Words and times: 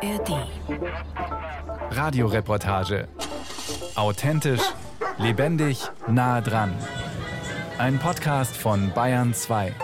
ARD. 0.00 0.46
Radioreportage. 1.90 3.08
Authentisch, 3.96 4.62
lebendig, 5.18 5.90
nah 6.06 6.40
dran. 6.40 6.72
Ein 7.78 7.98
Podcast 7.98 8.56
von 8.56 8.92
Bayern 8.94 9.34
2. 9.34 9.74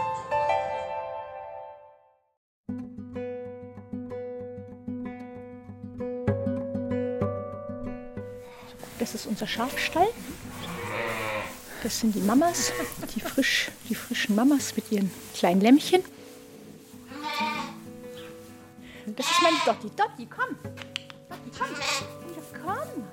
Das 9.00 9.14
ist 9.16 9.26
unser 9.26 9.48
Schafstall. 9.48 10.06
Das 11.82 11.98
sind 11.98 12.14
die 12.14 12.20
Mamas, 12.20 12.72
die, 13.16 13.20
frisch, 13.20 13.72
die 13.88 13.96
frischen 13.96 14.36
Mamas 14.36 14.76
mit 14.76 14.92
ihren 14.92 15.10
kleinen 15.34 15.60
Lämmchen. 15.60 16.02
Dotti. 19.66 19.90
Dotti, 19.96 20.26
komm. 20.26 20.56
Dotti, 21.28 21.50
komm. 21.58 21.68
Komm. 22.62 23.04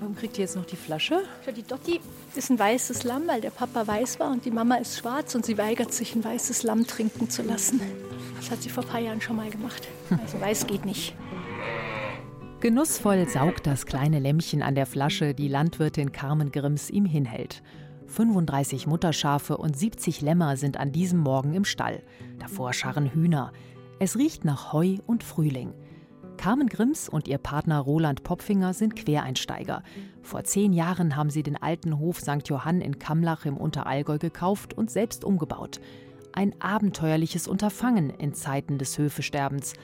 Warum 0.00 0.16
kriegt 0.16 0.38
ihr 0.38 0.44
jetzt 0.44 0.56
noch 0.56 0.64
die 0.64 0.76
Flasche? 0.76 1.22
Schau, 1.44 1.52
die 1.52 1.62
Dotti 1.62 2.00
ist 2.34 2.50
ein 2.50 2.58
weißes 2.58 3.04
Lamm, 3.04 3.28
weil 3.28 3.40
der 3.40 3.50
Papa 3.50 3.86
weiß 3.86 4.18
war 4.18 4.30
und 4.30 4.44
die 4.44 4.50
Mama 4.50 4.76
ist 4.76 4.98
schwarz 4.98 5.34
und 5.34 5.44
sie 5.44 5.58
weigert 5.58 5.92
sich, 5.92 6.14
ein 6.14 6.24
weißes 6.24 6.62
Lamm 6.62 6.86
trinken 6.86 7.28
zu 7.28 7.42
lassen. 7.42 7.80
Das 8.36 8.50
hat 8.50 8.62
sie 8.62 8.70
vor 8.70 8.82
ein 8.84 8.88
paar 8.88 9.00
Jahren 9.00 9.20
schon 9.20 9.36
mal 9.36 9.50
gemacht. 9.50 9.88
Also 10.22 10.40
weiß 10.40 10.66
geht 10.66 10.84
nicht. 10.84 11.14
Genussvoll 12.60 13.28
saugt 13.28 13.66
das 13.66 13.86
kleine 13.86 14.18
Lämmchen 14.18 14.62
an 14.62 14.74
der 14.74 14.86
Flasche, 14.86 15.34
die 15.34 15.48
Landwirtin 15.48 16.12
Carmen 16.12 16.50
Grimms 16.50 16.90
ihm 16.90 17.04
hinhält. 17.04 17.62
35 18.06 18.86
Mutterschafe 18.86 19.56
und 19.56 19.78
70 19.78 20.20
Lämmer 20.20 20.56
sind 20.56 20.76
an 20.76 20.92
diesem 20.92 21.20
Morgen 21.20 21.54
im 21.54 21.64
Stall. 21.64 22.02
Davor 22.38 22.72
scharren 22.72 23.12
Hühner. 23.12 23.52
Es 24.02 24.16
riecht 24.16 24.46
nach 24.46 24.72
Heu 24.72 24.96
und 25.06 25.22
Frühling. 25.22 25.74
Carmen 26.38 26.68
Grimms 26.68 27.06
und 27.06 27.28
ihr 27.28 27.36
Partner 27.36 27.78
Roland 27.80 28.22
Popfinger 28.22 28.72
sind 28.72 28.96
Quereinsteiger. 28.96 29.82
Vor 30.22 30.42
zehn 30.42 30.72
Jahren 30.72 31.16
haben 31.16 31.28
sie 31.28 31.42
den 31.42 31.58
alten 31.58 31.98
Hof 31.98 32.18
St. 32.18 32.48
Johann 32.48 32.80
in 32.80 32.98
Kamlach 32.98 33.44
im 33.44 33.58
Unterallgäu 33.58 34.16
gekauft 34.16 34.72
und 34.72 34.90
selbst 34.90 35.22
umgebaut. 35.22 35.82
Ein 36.32 36.54
abenteuerliches 36.62 37.46
Unterfangen 37.46 38.08
in 38.08 38.32
Zeiten 38.32 38.78
des 38.78 38.96
Höfesterbens. 38.96 39.74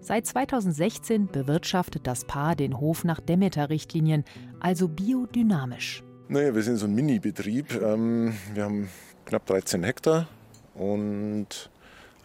Seit 0.00 0.24
2016 0.24 1.26
bewirtschaftet 1.26 2.06
das 2.06 2.24
Paar 2.24 2.56
den 2.56 2.80
Hof 2.80 3.04
nach 3.04 3.20
Demeter-Richtlinien, 3.20 4.24
also 4.58 4.88
biodynamisch. 4.88 6.02
Naja, 6.28 6.54
wir 6.54 6.62
sind 6.62 6.78
so 6.78 6.86
ein 6.86 6.94
Mini-Betrieb. 6.94 7.78
Ähm, 7.82 8.32
wir 8.54 8.64
haben 8.64 8.88
knapp 9.26 9.44
13 9.44 9.82
Hektar 9.84 10.28
und 10.72 11.68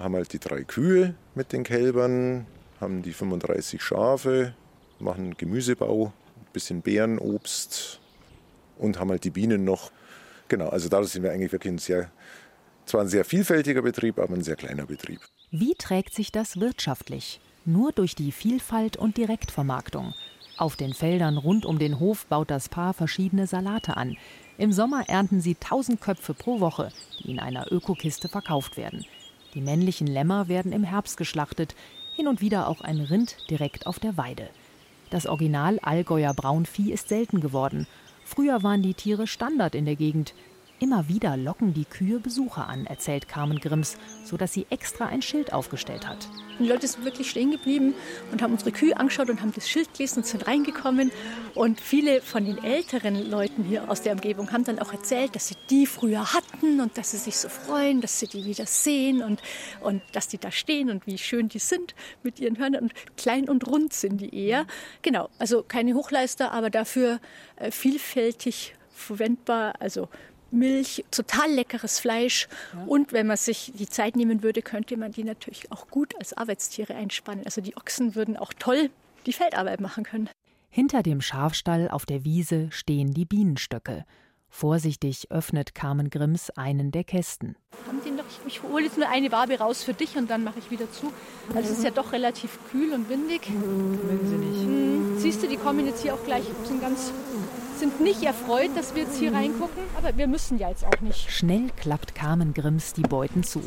haben 0.04 0.16
halt 0.16 0.34
die 0.34 0.40
drei 0.40 0.64
Kühe 0.64 1.16
mit 1.36 1.54
den 1.54 1.64
Kälbern, 1.64 2.46
haben 2.80 3.02
die 3.02 3.14
35 3.14 3.82
Schafe, 3.82 4.54
machen 5.00 5.36
Gemüsebau, 5.38 6.08
ein 6.08 6.54
bisschen 6.54 6.82
Beeren, 6.82 7.20
Obst 7.20 8.00
und 8.78 9.00
haben 9.00 9.10
halt 9.10 9.24
die 9.24 9.30
Bienen 9.30 9.64
noch. 9.64 9.92
Genau, 10.48 10.70
also 10.70 10.90
dadurch 10.90 11.12
sind 11.12 11.24
wir 11.24 11.32
eigentlich 11.32 11.52
wirklich 11.52 11.74
ein 11.74 11.78
sehr, 11.78 12.12
zwar 12.86 13.02
ein 13.02 13.08
sehr 13.08 13.26
vielfältiger 13.26 13.82
Betrieb, 13.82 14.20
aber 14.20 14.34
ein 14.34 14.44
sehr 14.44 14.56
kleiner 14.56 14.86
Betrieb. 14.86 15.22
Wie 15.52 15.76
trägt 15.76 16.14
sich 16.14 16.32
das 16.32 16.60
wirtschaftlich? 16.60 17.40
Nur 17.66 17.92
durch 17.92 18.16
die 18.16 18.32
Vielfalt 18.32 18.98
und 18.98 19.18
Direktvermarktung. 19.18 20.14
Auf 20.58 20.76
den 20.76 20.94
Feldern 20.94 21.38
rund 21.38 21.66
um 21.66 21.80
den 21.80 22.00
Hof 22.00 22.26
baut 22.26 22.52
das 22.52 22.70
Paar 22.70 22.94
verschiedene 22.94 23.48
Salate 23.48 23.98
an. 23.98 24.18
Im 24.58 24.72
Sommer 24.72 25.10
ernten 25.10 25.42
sie 25.42 25.56
1000 25.56 26.00
Köpfe 26.00 26.34
pro 26.34 26.60
Woche, 26.60 26.90
die 27.20 27.32
in 27.32 27.40
einer 27.40 27.72
Ökokiste 27.72 28.30
verkauft 28.30 28.78
werden. 28.78 29.06
Die 29.54 29.62
männlichen 29.62 30.08
Lämmer 30.08 30.48
werden 30.48 30.72
im 30.72 30.84
Herbst 30.84 31.18
geschlachtet, 31.18 31.76
hin 32.16 32.28
und 32.28 32.42
wieder 32.42 32.68
auch 32.68 32.82
ein 32.82 33.00
Rind 33.00 33.38
direkt 33.50 33.86
auf 33.86 34.00
der 34.00 34.18
Weide. 34.18 34.50
Das 35.10 35.26
Original 35.26 35.80
Allgäuer 35.80 36.34
Braunvieh 36.34 36.92
ist 36.92 37.10
selten 37.10 37.42
geworden. 37.42 37.86
Früher 38.24 38.64
waren 38.64 38.82
die 38.82 38.94
Tiere 38.94 39.28
Standard 39.28 39.76
in 39.76 39.86
der 39.86 39.98
Gegend. 39.98 40.34
Immer 40.82 41.08
wieder 41.08 41.38
locken 41.38 41.76
die 41.76 41.86
Kühe 41.86 42.20
Besucher 42.20 42.68
an, 42.68 42.88
erzählt 42.88 43.28
Carmen 43.28 43.60
Grimms, 43.60 43.98
sodass 44.26 44.52
sie 44.52 44.66
extra 44.72 45.06
ein 45.06 45.22
Schild 45.22 45.54
aufgestellt 45.54 46.08
hat. 46.08 46.28
Die 46.58 46.68
Leute 46.68 46.88
sind 46.88 47.06
wirklich 47.06 47.30
stehen 47.30 47.52
geblieben 47.52 47.94
und 48.32 48.42
haben 48.42 48.54
unsere 48.54 48.72
Kühe 48.72 48.98
angeschaut 48.98 49.30
und 49.30 49.42
haben 49.42 49.54
das 49.54 49.70
Schild 49.70 49.94
gelesen 49.94 50.22
und 50.22 50.26
sind 50.26 50.48
reingekommen. 50.48 51.12
Und 51.54 51.80
viele 51.80 52.20
von 52.24 52.46
den 52.46 52.64
älteren 52.64 53.30
Leuten 53.30 53.64
hier 53.64 53.92
aus 53.92 54.02
der 54.02 54.14
Umgebung 54.14 54.52
haben 54.52 54.64
dann 54.64 54.80
auch 54.80 54.92
erzählt, 54.92 55.36
dass 55.36 55.50
sie 55.50 55.56
die 55.70 55.86
früher 55.86 56.34
hatten 56.34 56.82
und 56.82 56.98
dass 56.98 57.12
sie 57.12 57.18
sich 57.18 57.38
so 57.38 57.48
freuen, 57.48 58.02
dass 58.02 58.20
sie 58.20 58.26
die 58.26 58.44
wieder 58.44 58.66
sehen 58.66 59.22
und, 59.22 59.40
und 59.82 60.02
dass 60.14 60.30
die 60.30 60.40
da 60.40 60.50
stehen 60.50 60.90
und 60.90 61.06
wie 61.06 61.20
schön 61.20 61.48
die 61.48 61.60
sind 61.60 61.94
mit 62.24 62.40
ihren 62.40 62.58
Hörnern. 62.58 62.86
Und 62.86 62.94
klein 63.18 63.48
und 63.48 63.68
rund 63.68 63.94
sind 63.94 64.20
die 64.20 64.36
eher. 64.36 64.66
Genau, 65.04 65.30
also 65.38 65.62
keine 65.62 65.94
Hochleister, 65.94 66.52
aber 66.52 66.72
dafür 66.72 67.20
äh, 67.58 67.70
vielfältig 67.70 68.74
verwendbar. 69.02 69.74
Also 69.80 70.10
Milch, 70.52 71.06
total 71.12 71.52
leckeres 71.52 72.00
Fleisch. 72.00 72.48
Ja. 72.74 72.84
Und 72.86 73.14
wenn 73.14 73.28
man 73.28 73.38
sich 73.38 73.72
die 73.76 73.88
Zeit 73.88 74.16
nehmen 74.16 74.44
würde, 74.44 74.62
könnte 74.62 74.98
man 74.98 75.12
die 75.12 75.24
natürlich 75.24 75.72
auch 75.72 75.88
gut 75.88 76.14
als 76.20 76.34
Arbeitstiere 76.34 76.96
einspannen. 76.96 77.46
Also 77.46 77.62
die 77.62 77.78
Ochsen 77.78 78.16
würden 78.16 78.38
auch 78.38 78.54
toll 78.54 78.90
die 79.26 79.34
Feldarbeit 79.34 79.82
machen 79.82 80.04
können. 80.04 80.30
Hinter 80.70 81.04
dem 81.04 81.22
Schafstall 81.22 81.90
auf 81.90 82.06
der 82.06 82.24
Wiese 82.24 82.70
stehen 82.72 83.14
die 83.14 83.26
Bienenstöcke. 83.26 84.06
Vorsichtig 84.50 85.32
öffnet 85.32 85.74
Carmen 85.74 86.10
Grimms 86.10 86.50
einen 86.52 86.92
der 86.92 87.06
Kästen. 87.06 87.56
Ich 88.46 88.62
hole 88.64 88.84
jetzt 88.84 88.98
nur 88.98 89.08
eine 89.10 89.32
Wabe 89.32 89.58
raus 89.58 89.84
für 89.84 89.94
dich 89.94 90.18
und 90.18 90.30
dann 90.30 90.44
mache 90.44 90.60
ich 90.60 90.70
wieder 90.72 90.92
zu. 90.92 91.12
Also 91.56 91.72
es 91.72 91.78
ist 91.78 91.84
ja 91.84 91.92
doch 91.92 92.12
relativ 92.12 92.60
kühl 92.70 92.94
und 92.94 93.10
windig. 93.10 93.50
Mögen 93.50 94.28
sie 94.28 94.36
nicht. 94.36 94.62
Hm. 94.62 95.20
Siehst 95.20 95.42
du, 95.42 95.48
die 95.48 95.58
kommen 95.58 95.86
jetzt 95.86 96.02
hier 96.02 96.14
auch 96.14 96.24
gleich, 96.26 96.44
sind 96.66 96.82
ganz 96.82 97.14
sind 97.82 98.00
nicht 98.00 98.22
erfreut, 98.22 98.70
dass 98.76 98.94
wir 98.94 99.02
jetzt 99.02 99.18
hier 99.18 99.34
reingucken, 99.34 99.82
aber 99.98 100.16
wir 100.16 100.28
müssen 100.28 100.60
ja 100.60 100.70
jetzt 100.70 100.86
auch 100.86 101.02
nicht. 101.02 101.32
Schnell 101.32 101.72
klappt 101.78 102.14
Carmen 102.14 102.54
Grimms 102.54 102.94
die 102.94 103.02
Beuten 103.02 103.44
zu. 103.44 103.60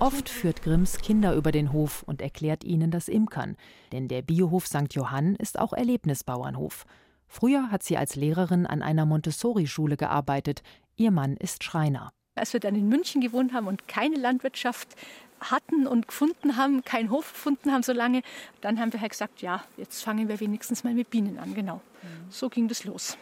Oft 0.00 0.28
führt 0.28 0.62
Grimms 0.62 0.98
Kinder 0.98 1.36
über 1.36 1.52
den 1.52 1.72
Hof 1.72 2.02
und 2.02 2.20
erklärt 2.20 2.64
ihnen 2.64 2.90
das 2.90 3.06
Imkern, 3.06 3.56
denn 3.92 4.08
der 4.08 4.22
Biohof 4.22 4.66
St. 4.66 4.92
Johann 4.94 5.36
ist 5.36 5.60
auch 5.60 5.72
Erlebnisbauernhof. 5.72 6.86
Früher 7.28 7.70
hat 7.70 7.84
sie 7.84 7.96
als 7.96 8.16
Lehrerin 8.16 8.66
an 8.66 8.82
einer 8.82 9.06
Montessori-Schule 9.06 9.96
gearbeitet. 9.96 10.64
Ihr 10.96 11.12
Mann 11.12 11.36
ist 11.36 11.62
Schreiner. 11.62 12.10
Als 12.34 12.52
wir 12.54 12.58
dann 12.58 12.74
in 12.74 12.88
München 12.88 13.20
gewohnt 13.20 13.52
haben 13.52 13.68
und 13.68 13.86
keine 13.86 14.16
Landwirtschaft 14.16 14.88
hatten 15.38 15.86
und 15.86 16.08
gefunden 16.08 16.56
haben, 16.56 16.82
keinen 16.82 17.10
Hof 17.12 17.32
gefunden 17.32 17.70
haben 17.70 17.84
so 17.84 17.92
lange, 17.92 18.22
dann 18.60 18.80
haben 18.80 18.92
wir 18.92 19.00
halt 19.00 19.12
gesagt, 19.12 19.40
ja, 19.40 19.62
jetzt 19.76 20.02
fangen 20.02 20.26
wir 20.26 20.40
wenigstens 20.40 20.82
mal 20.82 20.94
mit 20.94 21.10
Bienen 21.10 21.38
an. 21.38 21.54
Genau. 21.54 21.80
So 22.28 22.48
ging 22.48 22.66
das 22.66 22.82
los. 22.82 23.16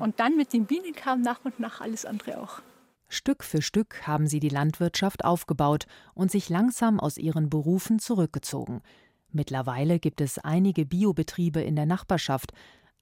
Und 0.00 0.20
dann 0.20 0.36
mit 0.36 0.52
den 0.52 0.66
Bienen 0.66 0.94
kam 0.94 1.20
nach 1.20 1.44
und 1.44 1.60
nach 1.60 1.80
alles 1.80 2.04
andere 2.04 2.40
auch. 2.40 2.60
Stück 3.08 3.42
für 3.42 3.62
Stück 3.62 4.06
haben 4.06 4.26
sie 4.26 4.38
die 4.38 4.50
Landwirtschaft 4.50 5.24
aufgebaut 5.24 5.86
und 6.14 6.30
sich 6.30 6.50
langsam 6.50 7.00
aus 7.00 7.16
ihren 7.16 7.48
Berufen 7.48 7.98
zurückgezogen. 7.98 8.82
Mittlerweile 9.30 9.98
gibt 9.98 10.20
es 10.20 10.38
einige 10.38 10.84
Biobetriebe 10.84 11.60
in 11.60 11.76
der 11.76 11.86
Nachbarschaft, 11.86 12.52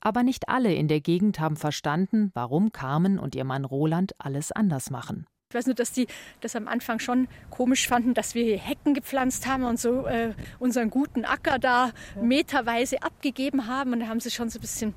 aber 0.00 0.22
nicht 0.22 0.48
alle 0.48 0.72
in 0.74 0.88
der 0.88 1.00
Gegend 1.00 1.40
haben 1.40 1.56
verstanden, 1.56 2.30
warum 2.34 2.70
Carmen 2.72 3.18
und 3.18 3.34
ihr 3.34 3.44
Mann 3.44 3.64
Roland 3.64 4.12
alles 4.18 4.52
anders 4.52 4.90
machen. 4.90 5.26
Ich 5.48 5.54
weiß 5.54 5.66
nur, 5.66 5.76
dass 5.76 5.92
die 5.92 6.08
das 6.40 6.56
am 6.56 6.66
Anfang 6.66 6.98
schon 6.98 7.28
komisch 7.50 7.86
fanden, 7.86 8.14
dass 8.14 8.34
wir 8.34 8.44
hier 8.44 8.58
Hecken 8.58 8.94
gepflanzt 8.94 9.46
haben 9.46 9.62
und 9.62 9.78
so 9.78 10.04
äh, 10.06 10.34
unseren 10.58 10.90
guten 10.90 11.24
Acker 11.24 11.60
da 11.60 11.92
meterweise 12.20 13.02
abgegeben 13.02 13.68
haben. 13.68 13.92
Und 13.92 14.00
da 14.00 14.08
haben 14.08 14.18
sie 14.18 14.32
schon 14.32 14.50
so 14.50 14.58
ein 14.58 14.60
bisschen, 14.60 14.94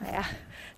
naja, 0.00 0.24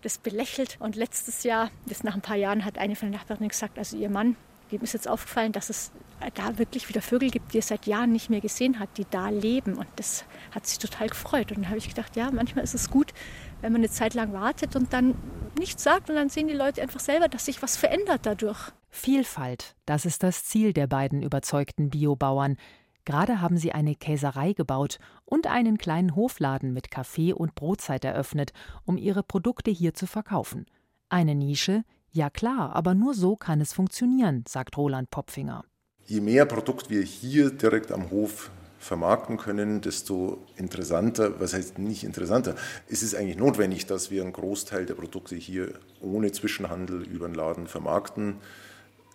das 0.03 0.19
belächelt. 0.19 0.77
Und 0.81 0.97
letztes 0.97 1.43
Jahr, 1.43 1.71
das 1.87 2.05
nach 2.05 2.15
ein 2.15 2.21
paar 2.21 2.37
Jahren, 2.37 2.65
hat 2.65 2.79
eine 2.79 2.97
von 2.97 3.09
den 3.09 3.15
Nachbarinnen 3.15 3.49
gesagt, 3.49 3.79
also 3.79 3.97
ihr 3.97 4.11
Mann, 4.11 4.37
dem 4.71 4.83
ist 4.83 4.93
jetzt 4.93 5.09
aufgefallen, 5.09 5.53
dass 5.53 5.71
es 5.71 5.93
da 6.35 6.59
wirklich 6.59 6.89
wieder 6.89 7.01
Vögel 7.01 7.31
gibt, 7.31 7.53
die 7.53 7.59
er 7.59 7.63
seit 7.63 7.87
Jahren 7.87 8.13
nicht 8.13 8.29
mehr 8.29 8.41
gesehen 8.41 8.79
hat, 8.79 8.91
die 8.97 9.07
da 9.09 9.29
leben. 9.29 9.75
Und 9.75 9.87
das 9.97 10.25
hat 10.51 10.67
sich 10.67 10.79
total 10.79 11.09
gefreut. 11.09 11.51
Und 11.51 11.59
dann 11.59 11.69
habe 11.69 11.79
ich 11.79 11.89
gedacht, 11.89 12.17
ja, 12.17 12.31
manchmal 12.31 12.65
ist 12.65 12.75
es 12.75 12.91
gut, 12.91 13.13
wenn 13.61 13.73
man 13.73 13.81
eine 13.81 13.91
Zeit 13.91 14.15
lang 14.15 14.33
wartet 14.33 14.77
und 14.77 14.93
dann 14.93 15.15
nichts 15.59 15.83
sagt 15.83 16.11
und 16.11 16.17
dann 16.17 16.29
sehen 16.29 16.49
die 16.49 16.55
Leute 16.55 16.83
einfach 16.83 17.01
selber, 17.01 17.29
dass 17.29 17.47
sich 17.47 17.63
was 17.63 17.77
verändert 17.77 18.21
dadurch. 18.25 18.73
Vielfalt, 18.91 19.75
das 19.87 20.05
ist 20.05 20.23
das 20.23 20.45
Ziel 20.45 20.73
der 20.73 20.87
beiden 20.87 21.23
überzeugten 21.23 21.91
Biobauern. 21.91 22.57
Gerade 23.05 23.41
haben 23.41 23.57
sie 23.57 23.73
eine 23.73 23.95
Käserei 23.95 24.53
gebaut 24.53 24.99
und 25.25 25.47
einen 25.47 25.79
kleinen 25.79 26.15
Hofladen 26.15 26.73
mit 26.73 26.91
Kaffee 26.91 27.33
und 27.33 27.55
Brotzeit 27.55 28.05
eröffnet, 28.05 28.53
um 28.85 28.97
ihre 28.99 29.23
Produkte 29.23 29.71
hier 29.71 29.95
zu 29.95 30.07
verkaufen. 30.07 30.67
Eine 31.09 31.35
Nische? 31.35 31.85
Ja 32.11 32.31
klar, 32.31 32.75
aber 32.75 32.95
nur 32.95 33.15
so 33.15 33.37
kann 33.37 33.61
es 33.61 33.73
funktionieren, 33.73 34.45
sagt 34.47 34.77
Roland 34.77 35.11
Popfinger. 35.11 35.65
Je 36.05 36.21
mehr 36.21 36.47
Produkt 36.47 36.91
wir 36.91 37.03
hier 37.03 37.51
direkt 37.51 37.93
am 37.93 38.11
Hof 38.11 38.51
vermarkten 38.79 39.37
können, 39.37 39.81
desto 39.81 40.47
interessanter, 40.57 41.41
was 41.41 41.53
heißt 41.53 41.79
nicht 41.79 42.05
interessanter, 42.05 42.55
ist 42.87 43.03
es 43.03 43.15
eigentlich 43.15 43.37
notwendig, 43.37 43.87
dass 43.87 44.11
wir 44.11 44.23
einen 44.23 44.33
Großteil 44.33 44.87
der 44.87 44.95
Produkte 44.95 45.35
hier 45.37 45.75
ohne 46.01 46.33
Zwischenhandel 46.33 47.03
über 47.03 47.27
den 47.27 47.35
Laden 47.35 47.67
vermarkten 47.67 48.37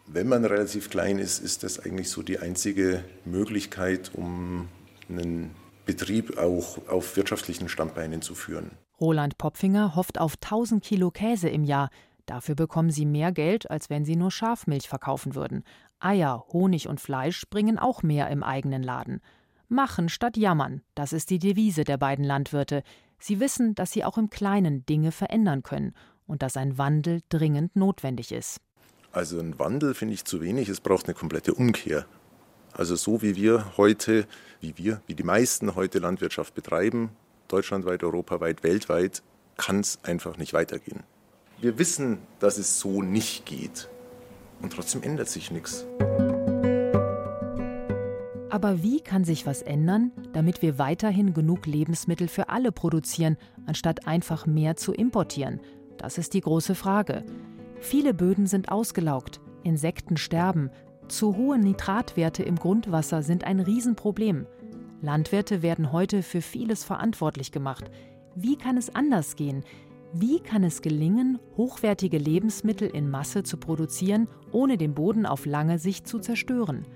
wenn 0.06 0.28
man 0.28 0.46
relativ 0.46 0.90
klein 0.90 1.18
ist, 1.18 1.40
ist 1.40 1.64
das 1.64 1.80
eigentlich 1.80 2.10
so 2.10 2.22
die 2.22 2.40
einzige 2.40 3.04
Möglichkeit, 3.26 4.12
um 4.14 4.68
einen 5.10 5.52
Betrieb 5.86 6.38
auch 6.38 6.88
auf 6.88 7.16
wirtschaftlichen 7.18 7.70
Standbeinen 7.70 8.22
zu 8.22 8.36
führen. 8.36 8.72
Roland 9.00 9.38
Popfinger 9.38 9.96
hofft 9.96 10.20
auf 10.20 10.36
1000 10.36 10.84
Kilo 10.84 11.12
Käse 11.12 11.50
im 11.50 11.64
Jahr. 11.64 11.90
Dafür 12.26 12.56
bekommen 12.56 12.90
sie 12.90 13.06
mehr 13.06 13.32
Geld, 13.32 13.70
als 13.70 13.90
wenn 13.90 14.06
sie 14.06 14.16
nur 14.16 14.32
Schafmilch 14.32 14.88
verkaufen 14.88 15.36
würden. 15.36 15.64
Eier, 16.00 16.46
Honig 16.54 16.88
und 16.88 17.02
Fleisch 17.02 17.44
bringen 17.50 17.78
auch 17.78 18.04
mehr 18.04 18.30
im 18.30 18.44
eigenen 18.44 18.84
Laden. 18.84 19.20
Machen 19.68 20.10
statt 20.10 20.38
jammern, 20.38 20.82
das 20.96 21.14
ist 21.14 21.30
die 21.30 21.40
Devise 21.40 21.84
der 21.84 21.98
beiden 21.98 22.24
Landwirte. 22.24 22.84
Sie 23.20 23.40
wissen, 23.40 23.76
dass 23.76 23.92
sie 23.92 24.04
auch 24.04 24.18
im 24.18 24.30
Kleinen 24.30 24.86
Dinge 24.86 25.12
verändern 25.12 25.64
können 25.64 25.94
und 26.28 26.42
dass 26.42 26.58
ein 26.58 26.78
Wandel 26.78 27.22
dringend 27.30 27.76
notwendig 27.76 28.32
ist. 28.32 28.60
Also 29.14 29.40
ein 29.40 29.60
Wandel 29.60 29.94
finde 29.94 30.16
ich 30.16 30.26
zu 30.26 30.42
wenig, 30.42 30.70
es 30.70 30.82
braucht 30.82 31.06
eine 31.06 31.14
komplette 31.14 31.54
Umkehr. 31.54 32.08
Also 32.72 32.96
so 32.96 33.22
wie 33.22 33.36
wir 33.36 33.78
heute, 33.78 34.26
wie 34.60 34.76
wir, 34.76 35.04
wie 35.06 35.14
die 35.14 35.24
meisten 35.24 35.76
heute 35.76 36.00
Landwirtschaft 36.00 36.56
betreiben, 36.56 37.12
deutschlandweit, 37.48 38.04
europaweit, 38.04 38.64
weltweit, 38.64 39.22
kann 39.56 39.82
es 39.82 40.00
einfach 40.02 40.38
nicht 40.38 40.54
weitergehen. 40.54 41.04
Wir 41.62 41.78
wissen, 41.78 42.18
dass 42.40 42.58
es 42.58 42.80
so 42.80 43.04
nicht 43.04 43.46
geht. 43.46 43.88
Und 44.64 44.74
trotzdem 44.74 45.04
ändert 45.04 45.30
sich 45.30 45.52
nichts. 45.52 45.86
Aber 48.50 48.82
wie 48.82 49.00
kann 49.00 49.26
sich 49.26 49.46
was 49.46 49.62
ändern, 49.62 50.12
damit 50.34 50.64
wir 50.64 50.80
weiterhin 50.80 51.36
genug 51.36 51.68
Lebensmittel 51.68 52.28
für 52.28 52.50
alle 52.50 52.72
produzieren, 52.72 53.38
anstatt 53.68 54.08
einfach 54.08 54.48
mehr 54.48 54.76
zu 54.76 54.92
importieren? 54.92 55.60
Das 55.98 56.18
ist 56.18 56.34
die 56.34 56.42
große 56.42 56.74
Frage. 56.74 57.24
Viele 57.84 58.14
Böden 58.14 58.48
sind 58.48 58.72
ausgelaugt, 58.72 59.42
Insekten 59.64 60.16
sterben, 60.16 60.70
zu 61.10 61.36
hohe 61.36 61.60
Nitratwerte 61.60 62.42
im 62.42 62.56
Grundwasser 62.56 63.22
sind 63.22 63.44
ein 63.44 63.60
Riesenproblem. 63.60 64.48
Landwirte 65.02 65.62
werden 65.62 65.92
heute 65.92 66.24
für 66.24 66.42
vieles 66.42 66.86
verantwortlich 66.86 67.52
gemacht. 67.52 67.92
Wie 68.36 68.56
kann 68.56 68.78
es 68.78 68.96
anders 68.96 69.36
gehen? 69.36 69.66
Wie 70.14 70.40
kann 70.40 70.64
es 70.64 70.82
gelingen, 70.82 71.40
hochwertige 71.58 72.18
Lebensmittel 72.18 72.88
in 72.88 73.10
Masse 73.10 73.44
zu 73.44 73.58
produzieren, 73.58 74.30
ohne 74.54 74.78
den 74.78 74.94
Boden 74.94 75.26
auf 75.26 75.46
lange 75.46 75.78
Sicht 75.78 76.08
zu 76.08 76.20
zerstören? 76.20 76.88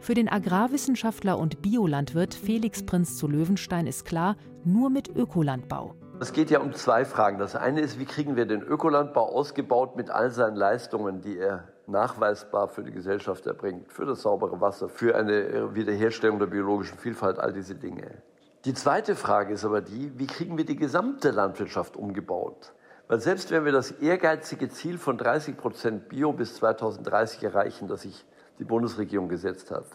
Für 0.00 0.14
den 0.14 0.30
Agrarwissenschaftler 0.30 1.38
und 1.38 1.60
Biolandwirt 1.60 2.32
Felix 2.32 2.82
Prinz 2.86 3.18
zu 3.18 3.28
Löwenstein 3.28 3.86
ist 3.86 4.06
klar, 4.06 4.38
nur 4.64 4.88
mit 4.88 5.14
Ökolandbau. 5.14 5.94
Es 6.22 6.32
geht 6.32 6.52
ja 6.52 6.60
um 6.60 6.72
zwei 6.72 7.04
Fragen. 7.04 7.38
Das 7.38 7.56
eine 7.56 7.80
ist, 7.80 7.98
wie 7.98 8.04
kriegen 8.04 8.36
wir 8.36 8.46
den 8.46 8.62
Ökolandbau 8.62 9.34
ausgebaut 9.34 9.96
mit 9.96 10.08
all 10.08 10.30
seinen 10.30 10.54
Leistungen, 10.54 11.20
die 11.20 11.36
er 11.36 11.64
nachweisbar 11.88 12.68
für 12.68 12.84
die 12.84 12.92
Gesellschaft 12.92 13.44
erbringt, 13.48 13.92
für 13.92 14.06
das 14.06 14.22
saubere 14.22 14.60
Wasser, 14.60 14.88
für 14.88 15.16
eine 15.16 15.74
Wiederherstellung 15.74 16.38
der 16.38 16.46
biologischen 16.46 16.96
Vielfalt, 16.96 17.40
all 17.40 17.52
diese 17.52 17.74
Dinge. 17.74 18.22
Die 18.64 18.72
zweite 18.72 19.16
Frage 19.16 19.52
ist 19.52 19.64
aber 19.64 19.80
die, 19.80 20.16
wie 20.16 20.28
kriegen 20.28 20.56
wir 20.56 20.64
die 20.64 20.76
gesamte 20.76 21.32
Landwirtschaft 21.32 21.96
umgebaut? 21.96 22.72
Weil 23.08 23.18
selbst 23.18 23.50
wenn 23.50 23.64
wir 23.64 23.72
das 23.72 23.90
ehrgeizige 23.90 24.68
Ziel 24.68 24.98
von 24.98 25.18
30 25.18 25.56
Prozent 25.56 26.08
Bio 26.08 26.32
bis 26.32 26.54
2030 26.54 27.42
erreichen, 27.42 27.88
das 27.88 28.02
sich 28.02 28.24
die 28.60 28.64
Bundesregierung 28.64 29.28
gesetzt 29.28 29.72
hat, 29.72 29.86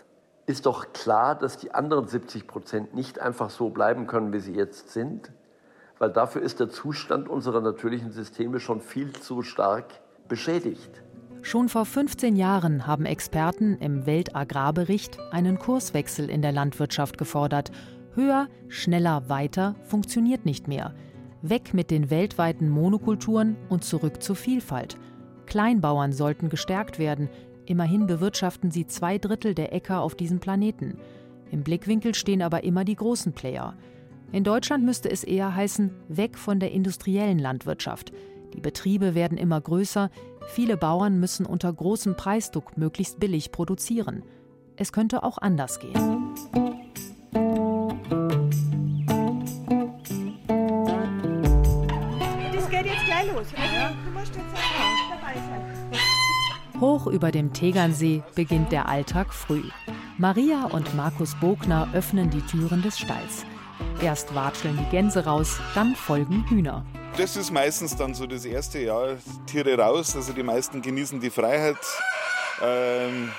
ist 0.45 0.65
doch 0.65 0.91
klar, 0.91 1.35
dass 1.35 1.55
die 1.55 1.73
anderen 1.73 2.05
70 2.05 2.47
Prozent 2.47 2.93
nicht 2.93 3.17
einfach 3.17 3.49
so 3.49 3.69
bleiben 3.69 4.07
können, 4.07 4.33
wie 4.33 4.41
sie 4.41 4.55
jetzt 4.55 4.89
sind, 4.89 5.31
weil 5.99 6.11
dafür 6.11 6.41
ist 6.41 6.59
der 6.59 6.69
Zustand 6.69 7.29
unserer 7.29 7.61
natürlichen 7.61 8.11
Systeme 8.11 8.59
schon 8.59 8.81
viel 8.81 9.13
zu 9.13 9.41
stark 9.41 9.85
beschädigt. 10.27 11.01
Schon 11.41 11.69
vor 11.69 11.85
15 11.85 12.35
Jahren 12.35 12.87
haben 12.87 13.05
Experten 13.05 13.77
im 13.79 14.05
Weltagrarbericht 14.05 15.17
einen 15.31 15.59
Kurswechsel 15.59 16.29
in 16.29 16.41
der 16.41 16.51
Landwirtschaft 16.51 17.17
gefordert. 17.17 17.71
Höher, 18.15 18.47
schneller, 18.67 19.29
weiter 19.29 19.75
funktioniert 19.83 20.45
nicht 20.45 20.67
mehr. 20.67 20.93
Weg 21.41 21.73
mit 21.73 21.91
den 21.91 22.09
weltweiten 22.09 22.69
Monokulturen 22.69 23.55
und 23.69 23.83
zurück 23.83 24.21
zur 24.21 24.35
Vielfalt. 24.35 24.97
Kleinbauern 25.45 26.11
sollten 26.11 26.49
gestärkt 26.49 26.99
werden. 26.99 27.29
Immerhin 27.65 28.07
bewirtschaften 28.07 28.71
sie 28.71 28.87
zwei 28.87 29.17
Drittel 29.17 29.53
der 29.53 29.73
Äcker 29.73 30.01
auf 30.01 30.15
diesem 30.15 30.39
Planeten. 30.39 30.97
Im 31.51 31.63
Blickwinkel 31.63 32.13
stehen 32.15 32.41
aber 32.41 32.63
immer 32.63 32.83
die 32.83 32.95
großen 32.95 33.33
Player. 33.33 33.75
In 34.31 34.43
Deutschland 34.43 34.83
müsste 34.83 35.09
es 35.09 35.23
eher 35.23 35.55
heißen, 35.55 35.91
weg 36.09 36.37
von 36.37 36.59
der 36.59 36.71
industriellen 36.71 37.39
Landwirtschaft. 37.39 38.11
Die 38.53 38.59
Betriebe 38.59 39.15
werden 39.15 39.37
immer 39.37 39.59
größer, 39.61 40.09
viele 40.47 40.75
Bauern 40.75 41.19
müssen 41.19 41.45
unter 41.45 41.71
großem 41.71 42.17
Preisdruck 42.17 42.77
möglichst 42.77 43.19
billig 43.19 43.51
produzieren. 43.51 44.23
Es 44.75 44.91
könnte 44.91 45.23
auch 45.23 45.37
anders 45.37 45.79
gehen. 45.79 45.93
Das 52.53 52.69
geht 52.69 52.85
jetzt 52.85 53.05
gleich 53.05 53.33
los. 53.33 53.47
Also, 53.55 53.95
du 54.05 54.19
musst 54.19 54.35
jetzt 54.35 54.53
dabei 55.09 55.33
sein. 55.35 56.81
Hoch 56.81 57.07
über 57.07 57.31
dem 57.31 57.53
Tegernsee 57.53 58.23
beginnt 58.35 58.71
der 58.71 58.87
Alltag 58.89 59.33
früh. 59.33 59.63
Maria 60.17 60.65
und 60.65 60.95
Markus 60.95 61.35
Bogner 61.39 61.87
öffnen 61.93 62.29
die 62.29 62.41
Türen 62.41 62.81
des 62.81 62.99
Stalls. 62.99 63.45
Erst 64.01 64.35
watscheln 64.35 64.77
die 64.77 64.89
Gänse 64.91 65.25
raus, 65.25 65.59
dann 65.73 65.95
folgen 65.95 66.45
Hühner. 66.49 66.85
Das 67.17 67.35
ist 67.35 67.51
meistens 67.51 67.95
dann 67.95 68.13
so 68.13 68.27
das 68.27 68.45
erste 68.45 68.79
Jahr, 68.79 69.17
Tiere 69.47 69.77
raus. 69.77 70.15
Also 70.15 70.33
die 70.33 70.43
meisten 70.43 70.81
genießen 70.81 71.19
die 71.19 71.31
Freiheit. 71.31 71.77
Ähm, 72.61 73.31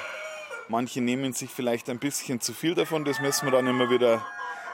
manche 0.69 1.01
nehmen 1.01 1.33
sich 1.33 1.51
vielleicht 1.51 1.89
ein 1.89 1.99
bisschen 1.99 2.41
zu 2.41 2.53
viel 2.53 2.75
davon. 2.75 3.05
Das 3.05 3.21
müssen 3.21 3.47
wir 3.47 3.53
dann 3.53 3.67
immer 3.67 3.89
wieder 3.89 4.27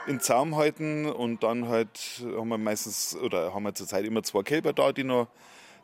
in 0.07 0.19
Zaum 0.19 0.55
halten. 0.55 1.05
Und 1.05 1.43
dann 1.43 1.67
halt 1.67 2.25
haben 2.35 2.49
wir 2.49 2.57
meistens, 2.57 3.15
oder 3.15 3.53
haben 3.53 3.63
wir 3.63 3.75
zurzeit 3.75 4.05
immer 4.05 4.23
zwei 4.23 4.41
Kälber 4.41 4.73
da, 4.73 4.91
die 4.91 5.03
noch 5.03 5.27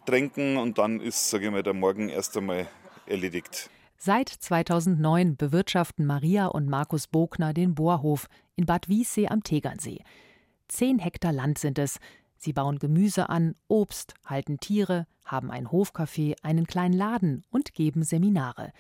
tränken. 0.06 0.58
Und 0.58 0.78
dann 0.78 1.00
ist, 1.00 1.30
sage 1.30 1.46
ich 1.46 1.52
mal, 1.52 1.64
der 1.64 1.74
Morgen 1.74 2.10
erst 2.10 2.36
einmal 2.38 2.68
erledigt. 3.06 3.70
Seit 4.04 4.30
2009 4.30 5.36
bewirtschaften 5.36 6.08
Maria 6.08 6.48
und 6.48 6.68
Markus 6.68 7.06
Bogner 7.06 7.54
den 7.54 7.76
Bohrhof 7.76 8.30
in 8.56 8.66
Bad 8.66 8.90
Wiessee 8.90 9.28
am 9.28 9.44
Tegernsee. 9.44 10.00
Zehn 10.68 10.98
Hektar 10.98 11.32
Land 11.32 11.60
sind 11.60 11.78
es. 11.78 12.00
Sie 12.36 12.52
bauen 12.52 12.80
Gemüse 12.80 13.30
an, 13.30 13.54
Obst, 13.68 14.16
halten 14.26 14.60
Tiere, 14.60 15.06
haben 15.24 15.52
ein 15.52 15.68
Hofcafé, 15.68 16.34
einen 16.42 16.66
kleinen 16.66 16.96
Laden 16.96 17.44
und 17.52 17.76
geben 17.76 18.02
Seminare. 18.02 18.74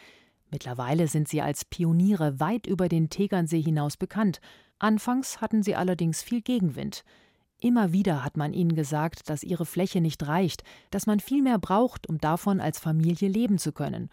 Mittlerweile 0.49 1.07
sind 1.07 1.27
sie 1.27 1.43
als 1.43 1.65
Pioniere 1.65 2.39
weit 2.39 2.65
über 2.65 2.89
den 2.89 3.11
Tegernsee 3.11 3.61
hinaus 3.61 3.97
bekannt. 3.97 4.41
Anfangs 4.79 5.39
hatten 5.39 5.61
sie 5.61 5.75
allerdings 5.75 6.23
viel 6.23 6.41
Gegenwind. 6.41 7.03
Immer 7.59 7.91
wieder 7.91 8.25
hat 8.25 8.37
man 8.37 8.53
ihnen 8.53 8.73
gesagt, 8.73 9.29
dass 9.29 9.43
ihre 9.43 9.67
Fläche 9.67 10.01
nicht 10.01 10.25
reicht, 10.25 10.63
dass 10.89 11.05
man 11.05 11.19
viel 11.19 11.43
mehr 11.43 11.59
braucht, 11.59 12.09
um 12.09 12.17
davon 12.17 12.59
als 12.59 12.79
Familie 12.79 13.29
leben 13.29 13.59
zu 13.59 13.71
können. 13.71 14.09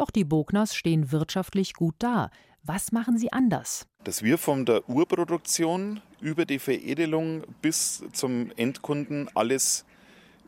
Doch 0.00 0.10
die 0.10 0.24
Bogners 0.24 0.74
stehen 0.74 1.12
wirtschaftlich 1.12 1.74
gut 1.74 1.94
da. 1.98 2.30
Was 2.62 2.90
machen 2.90 3.18
sie 3.18 3.34
anders? 3.34 3.86
Dass 4.02 4.22
wir 4.22 4.38
von 4.38 4.64
der 4.64 4.88
Urproduktion 4.88 6.00
über 6.22 6.46
die 6.46 6.58
Veredelung 6.58 7.42
bis 7.60 8.02
zum 8.14 8.50
Endkunden 8.56 9.28
alles 9.34 9.84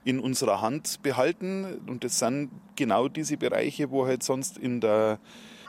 in 0.04 0.20
unserer 0.20 0.62
Hand 0.62 1.02
behalten. 1.02 1.82
Und 1.86 2.02
das 2.02 2.18
sind 2.18 2.50
genau 2.76 3.08
diese 3.08 3.36
Bereiche, 3.36 3.90
wo 3.90 4.06
halt 4.06 4.22
sonst 4.22 4.56
in, 4.56 4.80
der, 4.80 5.18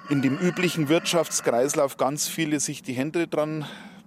in 0.08 0.22
dem 0.22 0.38
üblichen 0.38 0.88
Wirtschaftskreislauf 0.88 1.98
ganz 1.98 2.30
viele 2.30 2.62
sich 2.62 2.84
die 2.84 2.94
Hände 2.94 3.28
dran 3.28 3.66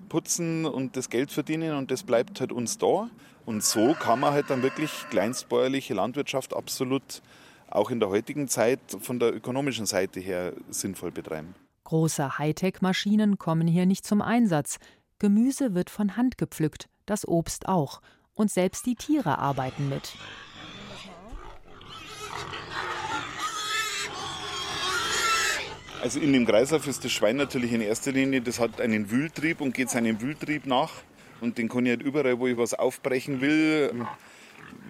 putzen 0.08 0.64
und 0.64 0.96
das 0.96 1.10
Geld 1.10 1.30
verdienen 1.30 1.76
und 1.76 1.90
das 1.90 2.02
bleibt 2.02 2.40
halt 2.40 2.50
uns 2.50 2.78
da. 2.78 3.10
Und 3.44 3.62
so 3.62 3.92
kann 3.92 4.20
man 4.20 4.32
halt 4.32 4.48
dann 4.48 4.62
wirklich 4.62 4.90
kleinstbäuerliche 5.10 5.92
Landwirtschaft 5.92 6.56
absolut 6.56 7.20
auch 7.70 7.90
in 7.90 8.00
der 8.00 8.08
heutigen 8.08 8.48
Zeit 8.48 8.80
von 9.00 9.18
der 9.18 9.34
ökonomischen 9.34 9.86
Seite 9.86 10.20
her 10.20 10.52
sinnvoll 10.70 11.10
betreiben. 11.10 11.54
Große 11.84 12.38
Hightech-Maschinen 12.38 13.38
kommen 13.38 13.68
hier 13.68 13.86
nicht 13.86 14.04
zum 14.04 14.20
Einsatz. 14.20 14.78
Gemüse 15.18 15.74
wird 15.74 15.88
von 15.88 16.16
Hand 16.16 16.36
gepflückt, 16.36 16.88
das 17.06 17.26
Obst 17.26 17.68
auch. 17.68 18.00
Und 18.34 18.50
selbst 18.50 18.86
die 18.86 18.96
Tiere 18.96 19.38
arbeiten 19.38 19.88
mit. 19.88 20.14
Also 26.02 26.20
in 26.20 26.32
dem 26.32 26.46
Kreislauf 26.46 26.86
ist 26.86 27.04
das 27.04 27.12
Schwein 27.12 27.36
natürlich 27.36 27.72
in 27.72 27.80
erster 27.80 28.12
Linie, 28.12 28.40
das 28.40 28.60
hat 28.60 28.80
einen 28.80 29.10
Wühltrieb 29.10 29.60
und 29.60 29.74
geht 29.74 29.90
seinem 29.90 30.20
Wühltrieb 30.20 30.66
nach. 30.66 30.92
Und 31.40 31.58
den 31.58 31.68
kann 31.68 31.84
ich 31.86 31.90
halt 31.90 32.02
überall, 32.02 32.38
wo 32.38 32.46
ich 32.46 32.56
was 32.56 32.74
aufbrechen 32.74 33.40
will, 33.40 34.06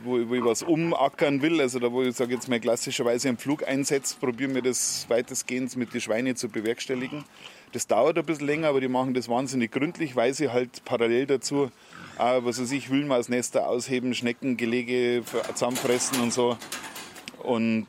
wo, 0.06 0.28
wo 0.28 0.34
ich 0.34 0.44
was 0.44 0.62
umackern 0.62 1.42
will, 1.42 1.60
also 1.60 1.78
da 1.78 1.92
wo 1.92 2.02
ich 2.02 2.14
sage 2.14 2.34
jetzt 2.34 2.48
mal 2.48 2.60
klassischerweise 2.60 3.28
einen 3.28 3.38
Flug 3.38 3.66
einsetze, 3.66 4.16
probieren 4.18 4.54
wir 4.54 4.62
das 4.62 5.06
weitestgehend 5.08 5.76
mit 5.76 5.92
den 5.92 6.00
Schweinen 6.00 6.36
zu 6.36 6.48
bewerkstelligen. 6.48 7.24
Das 7.72 7.86
dauert 7.86 8.16
ein 8.16 8.24
bisschen 8.24 8.46
länger, 8.46 8.68
aber 8.68 8.80
die 8.80 8.88
machen 8.88 9.12
das 9.12 9.28
wahnsinnig 9.28 9.72
gründlich, 9.72 10.16
weil 10.16 10.32
sie 10.32 10.48
halt 10.48 10.84
parallel 10.84 11.26
dazu 11.26 11.70
auch, 12.16 12.44
was 12.44 12.60
weiß 12.60 12.72
ich, 12.72 12.90
Wühlmausnester 12.90 13.68
ausheben, 13.68 14.14
Schneckengelege 14.14 15.22
zusammenfressen 15.52 16.20
und 16.22 16.32
so. 16.32 16.56
Und 17.42 17.86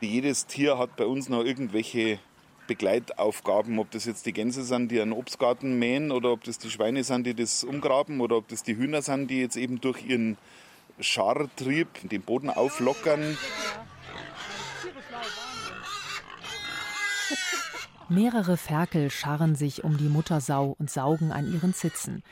jedes 0.00 0.46
Tier 0.46 0.78
hat 0.78 0.96
bei 0.96 1.04
uns 1.04 1.28
noch 1.28 1.44
irgendwelche 1.44 2.18
Begleitaufgaben, 2.68 3.78
ob 3.78 3.90
das 3.90 4.04
jetzt 4.04 4.26
die 4.26 4.32
Gänse 4.32 4.62
sind, 4.62 4.90
die 4.90 5.00
einen 5.00 5.12
Obstgarten 5.12 5.78
mähen, 5.78 6.12
oder 6.12 6.32
ob 6.32 6.44
das 6.44 6.58
die 6.58 6.70
Schweine 6.70 7.02
sind, 7.02 7.26
die 7.26 7.34
das 7.34 7.64
umgraben, 7.64 8.20
oder 8.20 8.36
ob 8.36 8.48
das 8.48 8.62
die 8.62 8.76
Hühner 8.76 9.02
sind, 9.02 9.28
die 9.30 9.40
jetzt 9.40 9.56
eben 9.56 9.80
durch 9.80 10.06
ihren 10.06 10.36
Schartrieb 11.00 12.08
den 12.08 12.22
Boden 12.22 12.50
auflockern. 12.50 13.36
Mehrere 18.08 18.56
Ferkel 18.56 19.10
scharren 19.10 19.54
sich 19.54 19.84
um 19.84 19.98
die 19.98 20.08
Muttersau 20.08 20.74
und 20.78 20.90
saugen 20.90 21.30
an 21.30 21.52
ihren 21.52 21.74
Zitzen. 21.74 22.22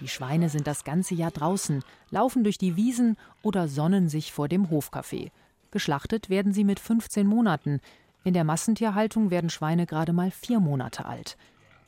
Die 0.00 0.08
Schweine 0.08 0.48
sind 0.48 0.66
das 0.66 0.82
ganze 0.82 1.14
Jahr 1.14 1.30
draußen, 1.30 1.84
laufen 2.10 2.42
durch 2.42 2.58
die 2.58 2.74
Wiesen 2.74 3.16
oder 3.42 3.68
sonnen 3.68 4.08
sich 4.08 4.32
vor 4.32 4.48
dem 4.48 4.68
Hofcafé. 4.68 5.30
Geschlachtet 5.70 6.28
werden 6.28 6.52
sie 6.52 6.64
mit 6.64 6.80
15 6.80 7.26
Monaten. 7.26 7.80
In 8.24 8.34
der 8.34 8.44
Massentierhaltung 8.44 9.30
werden 9.30 9.48
Schweine 9.48 9.86
gerade 9.86 10.12
mal 10.12 10.32
vier 10.32 10.58
Monate 10.58 11.06
alt. 11.06 11.36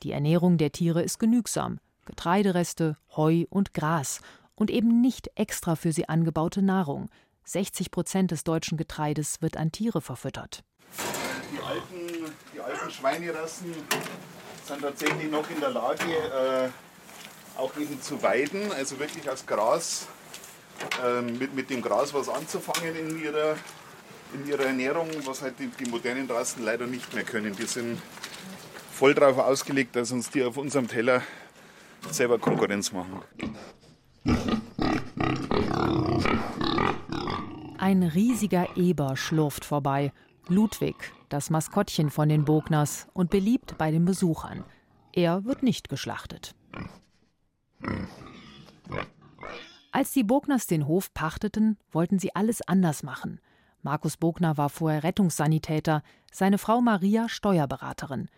Die 0.04 0.12
Ernährung 0.12 0.56
der 0.58 0.70
Tiere 0.70 1.02
ist 1.02 1.18
genügsam. 1.18 1.78
Getreidereste, 2.04 2.96
Heu 3.16 3.46
und 3.50 3.74
Gras 3.74 4.20
und 4.54 4.70
eben 4.70 5.00
nicht 5.00 5.30
extra 5.34 5.76
für 5.76 5.92
sie 5.92 6.08
angebaute 6.08 6.62
Nahrung. 6.62 7.11
60 7.44 7.90
Prozent 7.90 8.30
des 8.30 8.44
deutschen 8.44 8.78
Getreides 8.78 9.42
wird 9.42 9.56
an 9.56 9.70
Tiere 9.70 10.00
verfüttert. 10.00 10.64
Die 11.52 11.61
alten, 11.61 12.32
die 12.54 12.61
alten 12.61 12.90
Schweinerassen 12.90 13.75
sind 14.64 14.80
tatsächlich 14.80 15.30
noch 15.30 15.49
in 15.50 15.61
der 15.61 15.70
Lage, 15.70 16.04
äh, 16.04 17.58
auch 17.58 17.76
eben 17.76 18.00
zu 18.00 18.23
weiden, 18.23 18.73
also 18.73 18.99
wirklich 18.99 19.28
aus 19.28 19.44
Gras, 19.46 20.06
äh, 21.04 21.20
mit, 21.20 21.54
mit 21.54 21.70
dem 21.70 21.82
Gras 21.82 22.14
was 22.14 22.28
anzufangen 22.28 22.96
in 22.96 23.23
ihrer, 23.23 23.56
in 24.32 24.49
ihrer 24.49 24.64
Ernährung, 24.64 25.08
was 25.25 25.42
halt 25.42 25.58
die, 25.58 25.68
die 25.68 25.88
modernen 25.90 26.30
Rassen 26.30 26.64
leider 26.64 26.87
nicht 26.87 27.12
mehr 27.14 27.25
können. 27.25 27.54
Die 27.54 27.66
sind 27.66 28.00
voll 28.90 29.14
darauf 29.14 29.38
ausgelegt, 29.38 29.96
dass 29.96 30.12
uns 30.12 30.30
die 30.30 30.42
auf 30.42 30.56
unserem 30.56 30.88
Teller 30.88 31.23
selber 32.11 32.38
Konkurrenz 32.38 32.92
machen. 32.92 33.23
Ein 37.78 38.02
riesiger 38.02 38.76
Eber 38.76 39.16
schlurft 39.16 39.64
vorbei. 39.64 40.12
Ludwig, 40.48 40.96
das 41.28 41.50
Maskottchen 41.50 42.10
von 42.10 42.28
den 42.28 42.44
Bogners 42.44 43.06
und 43.12 43.30
beliebt 43.30 43.76
bei 43.78 43.90
den 43.90 44.04
Besuchern. 44.04 44.64
Er 45.12 45.44
wird 45.44 45.62
nicht 45.62 45.88
geschlachtet. 45.88 46.54
Als 49.92 50.12
die 50.12 50.24
Bogners 50.24 50.66
den 50.66 50.86
Hof 50.86 51.14
pachteten, 51.14 51.78
wollten 51.92 52.18
sie 52.18 52.34
alles 52.34 52.62
anders 52.62 53.02
machen. 53.02 53.40
Markus 53.82 54.16
Bogner 54.16 54.56
war 54.56 54.70
vorher 54.70 55.04
Rettungssanitäter, 55.04 56.02
seine 56.32 56.58
Frau 56.58 56.80
Maria 56.80 57.28
Steuerberaterin. 57.28 58.28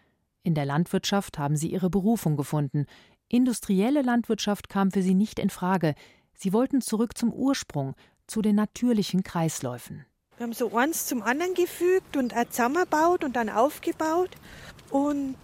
In 0.42 0.54
der 0.54 0.66
Landwirtschaft 0.66 1.38
haben 1.38 1.56
sie 1.56 1.72
ihre 1.72 1.88
Berufung 1.88 2.36
gefunden. 2.36 2.86
Industrielle 3.28 4.02
Landwirtschaft 4.02 4.68
kam 4.68 4.90
für 4.90 5.02
sie 5.02 5.14
nicht 5.14 5.38
in 5.38 5.50
Frage. 5.50 5.94
Sie 6.34 6.52
wollten 6.52 6.80
zurück 6.80 7.16
zum 7.16 7.32
Ursprung, 7.32 7.94
zu 8.26 8.42
den 8.42 8.56
natürlichen 8.56 9.22
Kreisläufen. 9.22 10.04
Wir 10.36 10.44
haben 10.44 10.52
so 10.52 10.76
eins 10.76 11.06
zum 11.06 11.22
anderen 11.22 11.54
gefügt 11.54 12.16
und 12.16 12.36
auch 12.36 12.44
zusammengebaut 12.48 13.24
und 13.24 13.36
dann 13.36 13.48
aufgebaut. 13.48 14.30
Und 14.90 15.36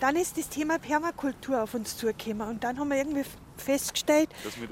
dann 0.00 0.16
ist 0.16 0.36
das 0.38 0.48
Thema 0.48 0.78
Permakultur 0.78 1.62
auf 1.62 1.74
uns 1.74 1.96
zugekommen. 1.96 2.48
Und 2.48 2.64
dann 2.64 2.78
haben 2.78 2.88
wir 2.88 2.96
irgendwie 2.96 3.24
festgestellt, 3.56 4.28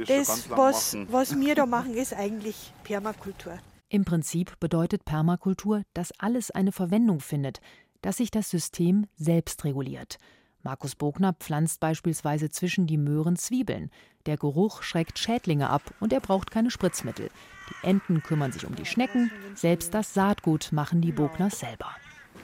das, 0.06 0.26
das 0.26 0.50
was, 0.50 0.96
was 1.08 1.38
wir 1.38 1.54
da 1.54 1.66
machen, 1.66 1.94
ist 1.94 2.12
eigentlich 2.12 2.72
Permakultur. 2.82 3.58
Im 3.88 4.04
Prinzip 4.04 4.58
bedeutet 4.60 5.04
Permakultur, 5.04 5.82
dass 5.94 6.12
alles 6.18 6.50
eine 6.50 6.72
Verwendung 6.72 7.20
findet, 7.20 7.60
dass 8.02 8.18
sich 8.18 8.30
das 8.30 8.50
System 8.50 9.06
selbst 9.16 9.64
reguliert. 9.64 10.18
Markus 10.62 10.94
Bogner 10.94 11.34
pflanzt 11.34 11.80
beispielsweise 11.80 12.50
zwischen 12.50 12.86
die 12.86 12.98
Möhren 12.98 13.36
Zwiebeln. 13.36 13.90
Der 14.26 14.36
Geruch 14.36 14.82
schreckt 14.82 15.18
Schädlinge 15.18 15.70
ab 15.70 15.82
und 16.00 16.12
er 16.12 16.20
braucht 16.20 16.50
keine 16.50 16.70
Spritzmittel. 16.70 17.30
Die 17.70 17.86
Enten 17.86 18.22
kümmern 18.22 18.52
sich 18.52 18.66
um 18.66 18.74
die 18.74 18.86
Schnecken, 18.86 19.30
selbst 19.54 19.94
das 19.94 20.14
Saatgut 20.14 20.70
machen 20.72 21.00
die 21.00 21.12
Bogners 21.12 21.60
selber. 21.60 21.94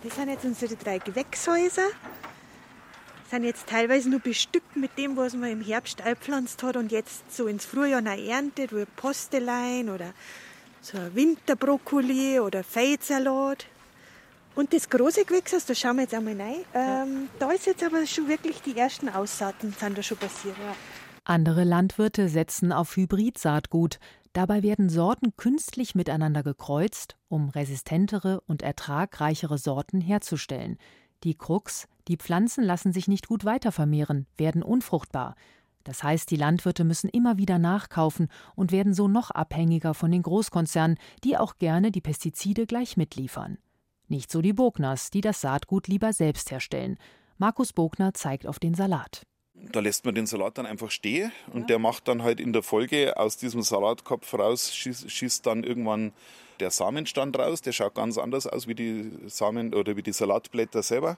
Das 0.03 0.17
sind 0.17 0.29
jetzt 0.29 0.45
unsere 0.45 0.77
drei 0.77 0.99
Gewächshäuser. 0.99 1.89
Sind 3.31 3.45
jetzt 3.45 3.67
teilweise 3.67 4.11
nur 4.11 4.21
bestückt 4.21 4.77
mit 4.77 4.97
dem, 4.99 5.17
was 5.17 5.35
man 5.35 5.51
im 5.51 5.63
Herbst 5.63 6.03
einpflanzt 6.03 6.63
hat 6.63 6.77
und 6.77 6.93
jetzt 6.93 7.35
so 7.35 7.47
ins 7.47 7.65
Frühjahr 7.65 8.03
noch 8.03 8.17
erntet, 8.17 8.75
wie 8.75 8.85
Postelein 8.97 9.89
oder 9.89 10.13
so 10.81 10.99
Winterbrokkoli 11.15 12.41
oder 12.41 12.63
Feldsalat. 12.63 13.67
Und 14.55 14.73
das 14.73 14.89
große 14.89 15.25
Gewächshaus, 15.25 15.67
da 15.67 15.75
schauen 15.75 15.97
wir 15.97 16.03
jetzt 16.03 16.15
einmal 16.15 16.41
rein. 16.41 16.65
Ähm, 16.75 17.29
da 17.39 17.51
ist 17.51 17.67
jetzt 17.67 17.83
aber 17.83 18.07
schon 18.07 18.29
wirklich 18.29 18.63
die 18.63 18.77
ersten 18.77 19.09
Aussaaten 19.09 19.73
sind 19.73 19.99
da 19.99 20.03
schon 20.03 20.19
passiert. 20.19 20.57
Ja. 20.59 20.75
Andere 21.25 21.65
Landwirte 21.65 22.29
setzen 22.29 22.71
auf 22.71 22.97
Hybridsaatgut. 22.97 23.99
Dabei 24.33 24.63
werden 24.63 24.89
Sorten 24.89 25.37
künstlich 25.37 25.95
miteinander 25.95 26.43
gekreuzt, 26.43 27.17
um 27.29 27.49
resistentere 27.49 28.43
und 28.47 28.63
ertragreichere 28.63 29.59
Sorten 29.59 30.01
herzustellen. 30.01 30.77
Die 31.25 31.35
Krux, 31.35 31.89
die 32.09 32.17
Pflanzen 32.17 32.63
lassen 32.63 32.93
sich 32.93 33.09
nicht 33.09 33.27
gut 33.27 33.45
weitervermehren, 33.45 34.27
werden 34.37 34.63
unfruchtbar. 34.63 35.35
Das 35.85 36.03
heißt, 36.03 36.31
die 36.31 36.37
Landwirte 36.37 36.85
müssen 36.85 37.09
immer 37.09 37.39
wieder 37.39 37.59
nachkaufen 37.59 38.29
und 38.55 38.73
werden 38.73 38.95
so 38.95 39.09
noch 39.09 39.31
abhängiger 39.31 39.95
von 39.95 40.11
den 40.11 40.23
Großkonzernen, 40.23 40.99
die 41.25 41.37
auch 41.37 41.59
gerne 41.59 41.91
die 41.91 42.01
Pestizide 42.01 42.67
gleich 42.67 42.97
mitliefern. 42.97 43.59
Nicht 44.09 44.31
so 44.31 44.43
die 44.43 44.53
Bogners, 44.53 45.11
die 45.11 45.21
das 45.21 45.41
Saatgut 45.41 45.89
lieber 45.89 46.13
selbst 46.13 46.51
herstellen. 46.51 46.99
Markus 47.39 47.73
Bogner 47.73 48.15
zeigt 48.15 48.47
auf 48.47 48.59
den 48.59 48.75
Salat. 48.75 49.23
Da 49.55 49.81
lässt 49.81 50.05
man 50.05 50.15
den 50.15 50.27
Salat 50.27 50.59
dann 50.59 50.67
einfach 50.67 50.91
stehen 50.91 51.33
und 51.53 51.71
der 51.71 51.79
macht 51.79 52.09
dann 52.09 52.23
halt 52.23 52.41
in 52.41 52.53
der 52.53 52.63
Folge 52.63 53.17
aus 53.17 53.37
diesem 53.37 53.63
Salatkopf 53.63 54.35
raus, 54.35 54.75
schießt, 54.75 55.11
schießt 55.11 55.47
dann 55.47 55.63
irgendwann 55.63 56.13
der 56.61 56.71
Samenstand 56.71 57.39
raus. 57.39 57.61
Der 57.61 57.73
schaut 57.73 57.95
ganz 57.95 58.19
anders 58.19 58.47
aus 58.47 58.67
wie 58.67 58.75
die 58.75 59.11
Samen 59.27 59.75
oder 59.75 59.97
wie 59.97 60.03
die 60.03 60.13
Salatblätter 60.13 60.83
selber 60.83 61.17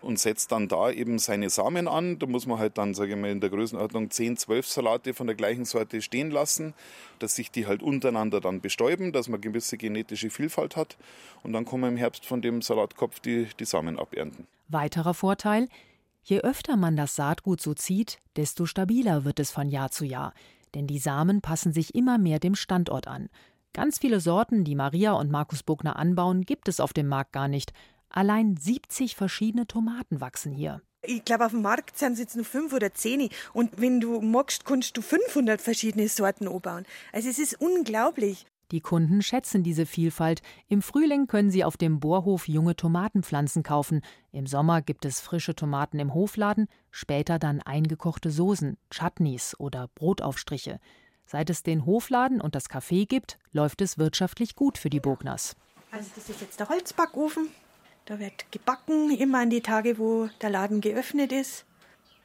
und 0.00 0.18
setzt 0.18 0.52
dann 0.52 0.68
da 0.68 0.90
eben 0.90 1.18
seine 1.18 1.50
Samen 1.50 1.88
an. 1.88 2.18
Da 2.18 2.26
muss 2.26 2.46
man 2.46 2.58
halt 2.58 2.78
dann, 2.78 2.94
sage 2.94 3.12
ich 3.12 3.16
mal, 3.18 3.30
in 3.30 3.40
der 3.40 3.50
Größenordnung 3.50 4.10
10, 4.10 4.36
12 4.36 4.66
Salate 4.66 5.14
von 5.14 5.26
der 5.26 5.36
gleichen 5.36 5.64
Sorte 5.64 6.02
stehen 6.02 6.30
lassen, 6.30 6.74
dass 7.18 7.34
sich 7.34 7.50
die 7.50 7.66
halt 7.66 7.82
untereinander 7.82 8.40
dann 8.40 8.60
bestäuben, 8.60 9.12
dass 9.12 9.28
man 9.28 9.40
gewisse 9.40 9.76
genetische 9.76 10.30
Vielfalt 10.30 10.76
hat 10.76 10.96
und 11.42 11.52
dann 11.52 11.64
kann 11.64 11.80
man 11.80 11.92
im 11.92 11.96
Herbst 11.96 12.26
von 12.26 12.42
dem 12.42 12.62
Salatkopf 12.62 13.20
die, 13.20 13.48
die 13.58 13.64
Samen 13.64 13.98
abernten. 13.98 14.46
Weiterer 14.68 15.14
Vorteil, 15.14 15.68
je 16.28 16.40
öfter 16.40 16.76
man 16.76 16.96
das 16.96 17.16
Saatgut 17.16 17.60
so 17.60 17.74
zieht, 17.74 18.18
desto 18.36 18.66
stabiler 18.66 19.24
wird 19.24 19.40
es 19.40 19.50
von 19.50 19.68
Jahr 19.68 19.90
zu 19.90 20.04
Jahr, 20.04 20.34
denn 20.74 20.86
die 20.86 20.98
Samen 20.98 21.40
passen 21.40 21.72
sich 21.72 21.94
immer 21.94 22.18
mehr 22.18 22.38
dem 22.38 22.54
Standort 22.54 23.08
an. 23.08 23.28
Ganz 23.72 23.98
viele 23.98 24.20
Sorten, 24.20 24.64
die 24.64 24.74
Maria 24.74 25.12
und 25.12 25.30
Markus 25.30 25.62
Bogner 25.62 25.96
anbauen, 25.96 26.42
gibt 26.42 26.68
es 26.68 26.80
auf 26.80 26.92
dem 26.92 27.08
Markt 27.08 27.32
gar 27.32 27.48
nicht. 27.48 27.72
Allein 28.10 28.56
70 28.56 29.16
verschiedene 29.16 29.66
Tomaten 29.66 30.20
wachsen 30.20 30.52
hier. 30.52 30.82
Ich 31.02 31.24
glaube, 31.24 31.46
auf 31.46 31.52
dem 31.52 31.62
Markt 31.62 31.96
sind 31.96 32.14
es 32.14 32.18
jetzt 32.18 32.36
nur 32.36 32.44
fünf 32.44 32.72
oder 32.72 32.92
zehn. 32.92 33.28
Und 33.52 33.80
wenn 33.80 34.00
du 34.00 34.20
magst, 34.20 34.64
kannst 34.64 34.96
du 34.96 35.02
500 35.02 35.60
verschiedene 35.60 36.08
Sorten 36.08 36.48
anbauen. 36.48 36.84
Also 37.12 37.28
es 37.28 37.38
ist 37.38 37.60
unglaublich. 37.60 38.46
Die 38.70 38.80
Kunden 38.80 39.22
schätzen 39.22 39.62
diese 39.62 39.86
Vielfalt. 39.86 40.42
Im 40.68 40.82
Frühling 40.82 41.26
können 41.26 41.50
sie 41.50 41.64
auf 41.64 41.78
dem 41.78 42.00
Bohrhof 42.00 42.48
junge 42.48 42.76
Tomatenpflanzen 42.76 43.62
kaufen. 43.62 44.02
Im 44.30 44.46
Sommer 44.46 44.82
gibt 44.82 45.06
es 45.06 45.20
frische 45.20 45.54
Tomaten 45.54 45.98
im 45.98 46.12
Hofladen, 46.12 46.68
später 46.90 47.38
dann 47.38 47.62
eingekochte 47.62 48.30
Soßen, 48.30 48.76
Chutneys 48.90 49.58
oder 49.58 49.88
Brotaufstriche. 49.94 50.80
Seit 51.24 51.48
es 51.48 51.62
den 51.62 51.86
Hofladen 51.86 52.42
und 52.42 52.54
das 52.54 52.68
Café 52.68 53.06
gibt, 53.06 53.38
läuft 53.52 53.80
es 53.80 53.96
wirtschaftlich 53.96 54.54
gut 54.54 54.76
für 54.76 54.90
die 54.90 55.00
Bogners. 55.00 55.56
Also 55.90 56.10
das 56.14 56.28
ist 56.28 56.42
jetzt 56.42 56.60
der 56.60 56.68
Holzbackofen. 56.68 57.48
Da 58.04 58.18
wird 58.18 58.52
gebacken, 58.52 59.10
immer 59.16 59.40
an 59.40 59.50
die 59.50 59.62
Tage, 59.62 59.98
wo 59.98 60.28
der 60.42 60.50
Laden 60.50 60.82
geöffnet 60.82 61.32
ist. 61.32 61.64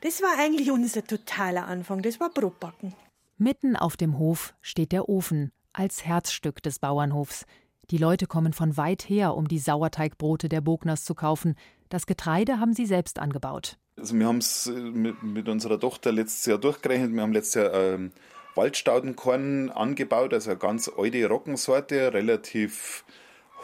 Das 0.01 0.21
war 0.21 0.38
eigentlich 0.38 0.71
unser 0.71 1.05
totaler 1.05 1.67
Anfang, 1.67 2.01
das 2.01 2.19
war 2.19 2.29
Brotbacken. 2.29 2.93
Mitten 3.38 3.77
auf 3.77 3.95
dem 3.95 4.17
Hof 4.17 4.53
steht 4.62 4.91
der 4.91 5.07
Ofen 5.07 5.53
als 5.74 6.06
Herzstück 6.06 6.62
des 6.63 6.80
Bauernhofs. 6.80 7.46
Die 7.92 7.98
Leute 7.98 8.27
kommen 8.27 8.53
von 8.53 8.77
weit 8.77 9.10
her, 9.10 9.36
um 9.36 9.48
die 9.48 9.60
Sauerteigbrote 9.60 10.50
der 10.50 10.62
Bogners 10.62 11.03
zu 11.03 11.15
kaufen. 11.15 11.56
Das 11.89 12.06
Getreide 12.06 12.60
haben 12.60 12.74
sie 12.74 12.86
selbst 12.86 13.20
angebaut. 13.20 13.77
Also 13.98 14.18
wir 14.18 14.25
haben 14.25 14.38
es 14.38 14.65
mit, 14.65 15.22
mit, 15.22 15.50
unserer 15.50 15.80
Tochter 15.80 16.12
letztes 16.12 16.46
Jahr 16.46 16.58
durchgerechnet. 16.58 17.13
Wir 17.13 17.22
haben 17.22 17.34
letztes 17.34 17.56
Jahr 17.56 17.74
ähm, 17.74 18.12
Waldstaudenkorn 18.56 19.70
angebaut, 19.70 20.34
also 20.34 20.51
eine 20.51 20.60
ganz 20.60 20.89
alte 20.96 21.27
Roggensorte, 21.27 22.13
relativ 22.13 23.03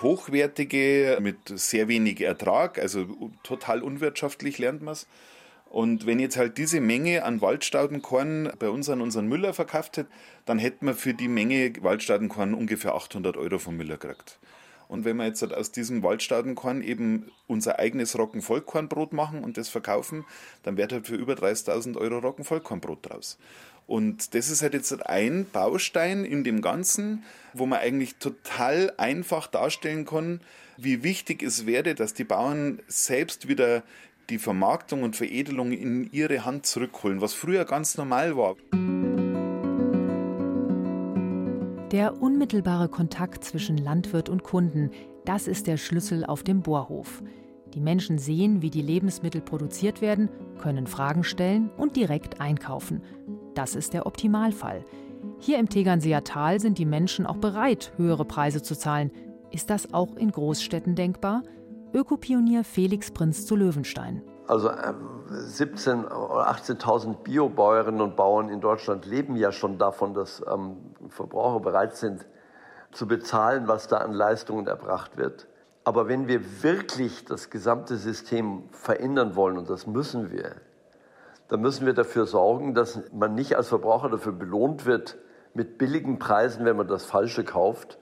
hochwertige, 0.02 1.18
mit 1.22 1.38
sehr 1.48 1.88
wenig 1.88 2.22
Ertrag, 2.22 2.80
also 2.80 3.06
total 3.44 3.82
unwirtschaftlich 3.82 4.58
lernt 4.58 4.82
man 4.82 4.94
es. 4.94 5.08
Und 5.70 6.08
wenn 6.08 6.20
jetzt 6.20 6.36
halt 6.36 6.58
diese 6.58 6.82
Menge 6.82 7.24
an 7.24 7.42
Waldstaudenkorn 7.42 8.52
bei 8.58 8.70
uns 8.70 8.90
an 8.90 9.02
unseren 9.02 9.28
Müller 9.28 9.54
verkauft 9.54 9.98
hätte, 9.98 10.10
dann 10.46 10.58
hätten 10.58 10.88
wir 10.88 10.96
für 10.96 11.14
die 11.14 11.28
Menge 11.28 11.74
Waldstaudenkorn 11.82 12.56
ungefähr 12.56 12.96
800 12.96 13.38
Euro 13.38 13.60
vom 13.60 13.78
Müller 13.78 13.98
gekriegt. 13.98 14.40
Und 14.88 15.06
wenn 15.06 15.18
wir 15.18 15.26
jetzt 15.26 15.44
halt 15.44 15.54
aus 15.54 15.72
diesem 15.72 16.02
Waldstaudenkorn 16.02 16.82
eben 16.82 17.32
unser 17.46 17.78
eigenes 17.78 18.18
Roggenvollkornbrot 18.18 19.14
machen 19.14 19.44
und 19.44 19.58
das 19.58 19.70
verkaufen, 19.70 20.26
dann 20.64 20.78
wird 20.78 20.92
halt 20.92 21.06
für 21.06 21.16
über 21.16 21.34
30.000 21.34 21.96
Euro 21.96 22.18
Roggenvollkornbrot 22.18 23.08
draus. 23.08 23.38
Und 23.86 24.34
das 24.34 24.50
ist 24.50 24.64
halt 24.64 24.74
jetzt 24.74 25.06
ein 25.06 25.46
Baustein 25.52 26.26
in 26.26 26.44
dem 26.44 26.62
Ganzen, 26.62 27.24
wo 27.54 27.68
man 27.68 27.80
eigentlich 27.80 28.16
total 28.16 28.92
einfach 28.98 29.46
darstellen 29.46 30.06
kann, 30.06 30.42
wie 30.78 31.04
wichtig 31.04 31.44
es 31.44 31.68
wäre, 31.68 31.94
dass 31.94 32.16
die 32.16 32.24
Bauern 32.24 32.80
selbst 32.88 33.48
wieder 33.48 33.84
die 34.30 34.38
Vermarktung 34.38 35.04
und 35.04 35.16
Veredelung 35.16 35.72
in 35.72 36.10
ihre 36.12 36.46
Hand 36.46 36.66
zurückholen, 36.66 37.22
was 37.22 37.34
früher 37.34 37.66
ganz 37.66 37.98
normal 37.98 38.36
war. 38.38 38.56
Der 41.92 42.22
unmittelbare 42.22 42.88
Kontakt 42.88 43.44
zwischen 43.44 43.78
Landwirt 43.78 44.30
und 44.30 44.44
Kunden, 44.44 44.92
das 45.26 45.48
ist 45.48 45.66
der 45.66 45.78
Schlüssel 45.78 46.24
auf 46.24 46.44
dem 46.44 46.62
Bohrhof. 46.62 47.24
Die 47.74 47.80
Menschen 47.80 48.18
sehen, 48.18 48.62
wie 48.62 48.70
die 48.70 48.82
Lebensmittel 48.82 49.42
produziert 49.42 50.02
werden, 50.02 50.30
können 50.60 50.88
Fragen 50.88 51.24
stellen 51.24 51.70
und 51.78 51.96
direkt 51.96 52.42
einkaufen. 52.42 53.02
Das 53.56 53.76
ist 53.76 53.94
der 53.94 54.06
Optimalfall. 54.06 54.86
Hier 55.40 55.58
im 55.58 55.70
Tegernseer 55.70 56.24
Tal 56.24 56.60
sind 56.60 56.78
die 56.78 56.86
Menschen 56.86 57.26
auch 57.26 57.38
bereit, 57.38 57.94
höhere 57.98 58.26
Preise 58.26 58.62
zu 58.62 58.76
zahlen. 58.76 59.12
Ist 59.52 59.70
das 59.70 59.94
auch 59.94 60.16
in 60.16 60.32
Großstädten 60.32 60.96
denkbar? 60.96 61.44
Ökopionier 61.94 62.64
Felix 62.64 63.10
Prinz 63.10 63.46
zu 63.46 63.56
Löwenstein. 63.56 64.22
Also 64.48 64.70
17.000 64.70 65.92
ähm, 65.92 66.06
oder 66.06 66.50
18.000 66.52 67.18
Biobäuerinnen 67.24 68.02
und 68.02 68.16
Bauern 68.16 68.50
in 68.50 68.62
Deutschland 68.62 69.06
leben 69.06 69.36
ja 69.36 69.52
schon 69.52 69.78
davon, 69.78 70.14
dass 70.14 70.44
ähm, 70.52 70.78
Verbraucher 71.10 71.60
bereit 71.60 71.96
sind 71.96 72.28
zu 72.92 73.08
bezahlen, 73.08 73.68
was 73.68 73.88
da 73.88 73.98
an 73.98 74.14
Leistungen 74.14 74.68
erbracht 74.68 75.18
wird. 75.18 75.48
Aber 75.84 76.08
wenn 76.08 76.28
wir 76.28 76.64
wirklich 76.64 77.26
das 77.26 77.50
gesamte 77.50 77.98
System 77.98 78.64
verändern 78.72 79.36
wollen, 79.36 79.58
und 79.58 79.70
das 79.70 79.88
müssen 79.88 80.32
wir, 80.32 80.56
dann 81.48 81.62
müssen 81.62 81.86
wir 81.88 81.94
dafür 81.94 82.28
sorgen, 82.28 82.76
dass 82.76 83.02
man 83.12 83.34
nicht 83.34 83.56
als 83.58 83.70
Verbraucher 83.70 84.10
dafür 84.10 84.34
belohnt 84.34 84.86
wird, 84.86 85.18
mit 85.56 85.80
billigen 85.80 86.20
Preisen, 86.20 86.66
wenn 86.66 86.78
man 86.78 86.88
das 86.88 87.06
Falsche 87.06 87.44
kauft, 87.44 87.98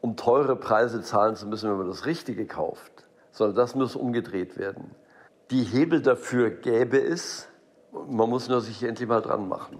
um 0.00 0.16
teure 0.16 0.54
Preise 0.54 1.02
zahlen 1.02 1.34
zu 1.34 1.46
müssen, 1.46 1.70
wenn 1.70 1.78
man 1.78 1.88
das 1.88 2.06
Richtige 2.06 2.46
kauft, 2.46 3.03
sondern 3.34 3.56
das 3.56 3.74
muss 3.74 3.94
umgedreht 3.94 4.56
werden 4.56 4.94
die 5.50 5.62
Hebel 5.62 6.00
dafür 6.00 6.50
gäbe 6.50 6.98
es. 6.98 7.48
Man 8.08 8.28
muss 8.28 8.48
nur 8.48 8.60
sich 8.60 8.82
endlich 8.82 9.08
mal 9.08 9.20
dran 9.20 9.48
machen. 9.48 9.78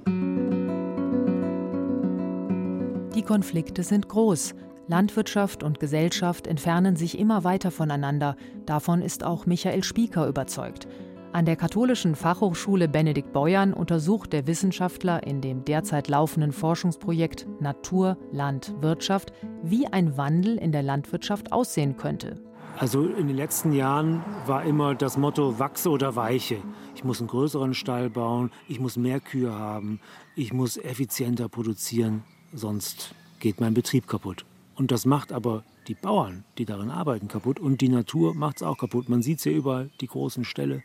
Die 3.14 3.22
Konflikte 3.22 3.82
sind 3.82 4.08
groß. 4.08 4.54
Landwirtschaft 4.86 5.62
und 5.62 5.80
Gesellschaft 5.80 6.46
entfernen 6.46 6.96
sich 6.96 7.18
immer 7.18 7.42
weiter 7.42 7.70
voneinander. 7.70 8.36
Davon 8.66 9.00
ist 9.00 9.24
auch 9.24 9.46
Michael 9.46 9.82
Spieker 9.82 10.28
überzeugt. 10.28 10.86
An 11.32 11.46
der 11.46 11.56
katholischen 11.56 12.14
Fachhochschule 12.14 12.86
Benedikt 12.86 13.32
Beuern 13.32 13.72
untersucht 13.72 14.32
der 14.32 14.46
Wissenschaftler 14.46 15.26
in 15.26 15.40
dem 15.40 15.64
derzeit 15.64 16.06
laufenden 16.08 16.52
Forschungsprojekt 16.52 17.48
Natur, 17.60 18.16
Land, 18.30 18.74
Wirtschaft, 18.80 19.32
wie 19.62 19.88
ein 19.88 20.16
Wandel 20.16 20.56
in 20.58 20.70
der 20.70 20.82
Landwirtschaft 20.82 21.50
aussehen 21.50 21.96
könnte. 21.96 22.36
Also 22.76 23.06
in 23.06 23.28
den 23.28 23.36
letzten 23.36 23.72
Jahren 23.72 24.24
war 24.46 24.64
immer 24.64 24.96
das 24.96 25.16
Motto 25.16 25.60
wachse 25.60 25.90
oder 25.90 26.16
weiche. 26.16 26.58
Ich 26.96 27.04
muss 27.04 27.20
einen 27.20 27.28
größeren 27.28 27.72
Stall 27.72 28.10
bauen, 28.10 28.50
ich 28.68 28.80
muss 28.80 28.96
mehr 28.96 29.20
Kühe 29.20 29.52
haben, 29.52 30.00
ich 30.34 30.52
muss 30.52 30.76
effizienter 30.76 31.48
produzieren, 31.48 32.24
sonst 32.52 33.14
geht 33.38 33.60
mein 33.60 33.74
Betrieb 33.74 34.08
kaputt. 34.08 34.44
Und 34.74 34.90
das 34.90 35.06
macht 35.06 35.32
aber 35.32 35.62
die 35.86 35.94
Bauern, 35.94 36.44
die 36.58 36.64
darin 36.64 36.90
arbeiten, 36.90 37.28
kaputt. 37.28 37.60
Und 37.60 37.80
die 37.80 37.88
Natur 37.88 38.34
macht 38.34 38.56
es 38.56 38.62
auch 38.64 38.78
kaputt. 38.78 39.08
Man 39.08 39.22
sieht 39.22 39.38
es 39.38 39.44
ja 39.44 39.52
überall, 39.52 39.90
die 40.00 40.08
großen 40.08 40.44
Ställe. 40.44 40.82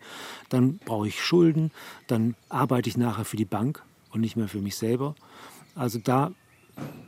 Dann 0.50 0.78
brauche 0.86 1.08
ich 1.08 1.24
Schulden, 1.24 1.72
dann 2.08 2.36
arbeite 2.50 2.90
ich 2.90 2.98
nachher 2.98 3.26
für 3.26 3.38
die 3.38 3.46
Bank 3.46 3.84
und 4.12 4.22
nicht 4.22 4.36
mehr 4.36 4.48
für 4.48 4.62
mich 4.62 4.76
selber. 4.76 5.16
Also 5.74 5.98
da 5.98 6.34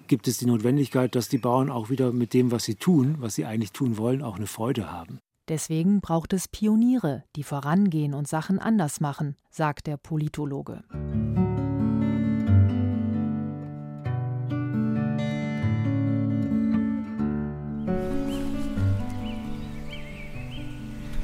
gibt 0.07 0.27
es 0.27 0.37
die 0.37 0.45
Notwendigkeit, 0.45 1.15
dass 1.15 1.29
die 1.29 1.37
Bauern 1.37 1.69
auch 1.69 1.89
wieder 1.89 2.11
mit 2.11 2.33
dem, 2.33 2.51
was 2.51 2.65
sie 2.65 2.75
tun, 2.75 3.15
was 3.19 3.35
sie 3.35 3.45
eigentlich 3.45 3.71
tun 3.71 3.97
wollen, 3.97 4.21
auch 4.21 4.35
eine 4.35 4.47
Freude 4.47 4.91
haben. 4.91 5.19
Deswegen 5.47 6.01
braucht 6.01 6.33
es 6.33 6.47
Pioniere, 6.47 7.23
die 7.35 7.43
vorangehen 7.43 8.13
und 8.13 8.27
Sachen 8.27 8.59
anders 8.59 8.99
machen, 8.99 9.35
sagt 9.49 9.87
der 9.87 9.97
Politologe. 9.97 10.83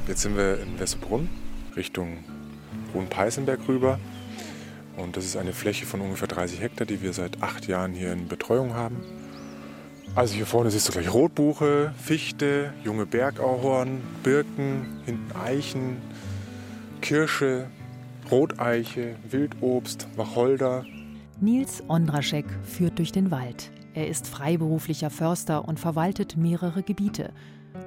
Jetzt 0.06 0.22
sind 0.22 0.36
wir 0.36 0.60
in 0.60 0.80
Wessebrunn, 0.80 1.28
Richtung 1.76 2.24
Hohenpeißenberg 2.94 3.60
rüber. 3.68 4.00
Und 4.98 5.16
das 5.16 5.24
ist 5.24 5.36
eine 5.36 5.52
Fläche 5.52 5.86
von 5.86 6.00
ungefähr 6.00 6.28
30 6.28 6.60
Hektar, 6.60 6.86
die 6.86 7.00
wir 7.02 7.12
seit 7.12 7.42
acht 7.42 7.68
Jahren 7.68 7.92
hier 7.92 8.12
in 8.12 8.28
Betreuung 8.28 8.74
haben. 8.74 8.96
Also 10.14 10.34
hier 10.34 10.46
vorne 10.46 10.70
siehst 10.70 10.88
du 10.88 10.92
gleich 10.92 11.12
Rotbuche, 11.12 11.92
Fichte, 11.96 12.72
junge 12.82 13.06
Bergahorn, 13.06 14.00
Birken, 14.22 15.00
hinten 15.04 15.32
Eichen, 15.36 15.98
Kirsche, 17.00 17.66
Roteiche, 18.30 19.14
Wildobst, 19.30 20.08
Wacholder. 20.16 20.84
Nils 21.40 21.84
Ondraschek 21.86 22.46
führt 22.64 22.98
durch 22.98 23.12
den 23.12 23.30
Wald. 23.30 23.70
Er 23.94 24.08
ist 24.08 24.26
freiberuflicher 24.26 25.10
Förster 25.10 25.68
und 25.68 25.78
verwaltet 25.78 26.36
mehrere 26.36 26.82
Gebiete. 26.82 27.32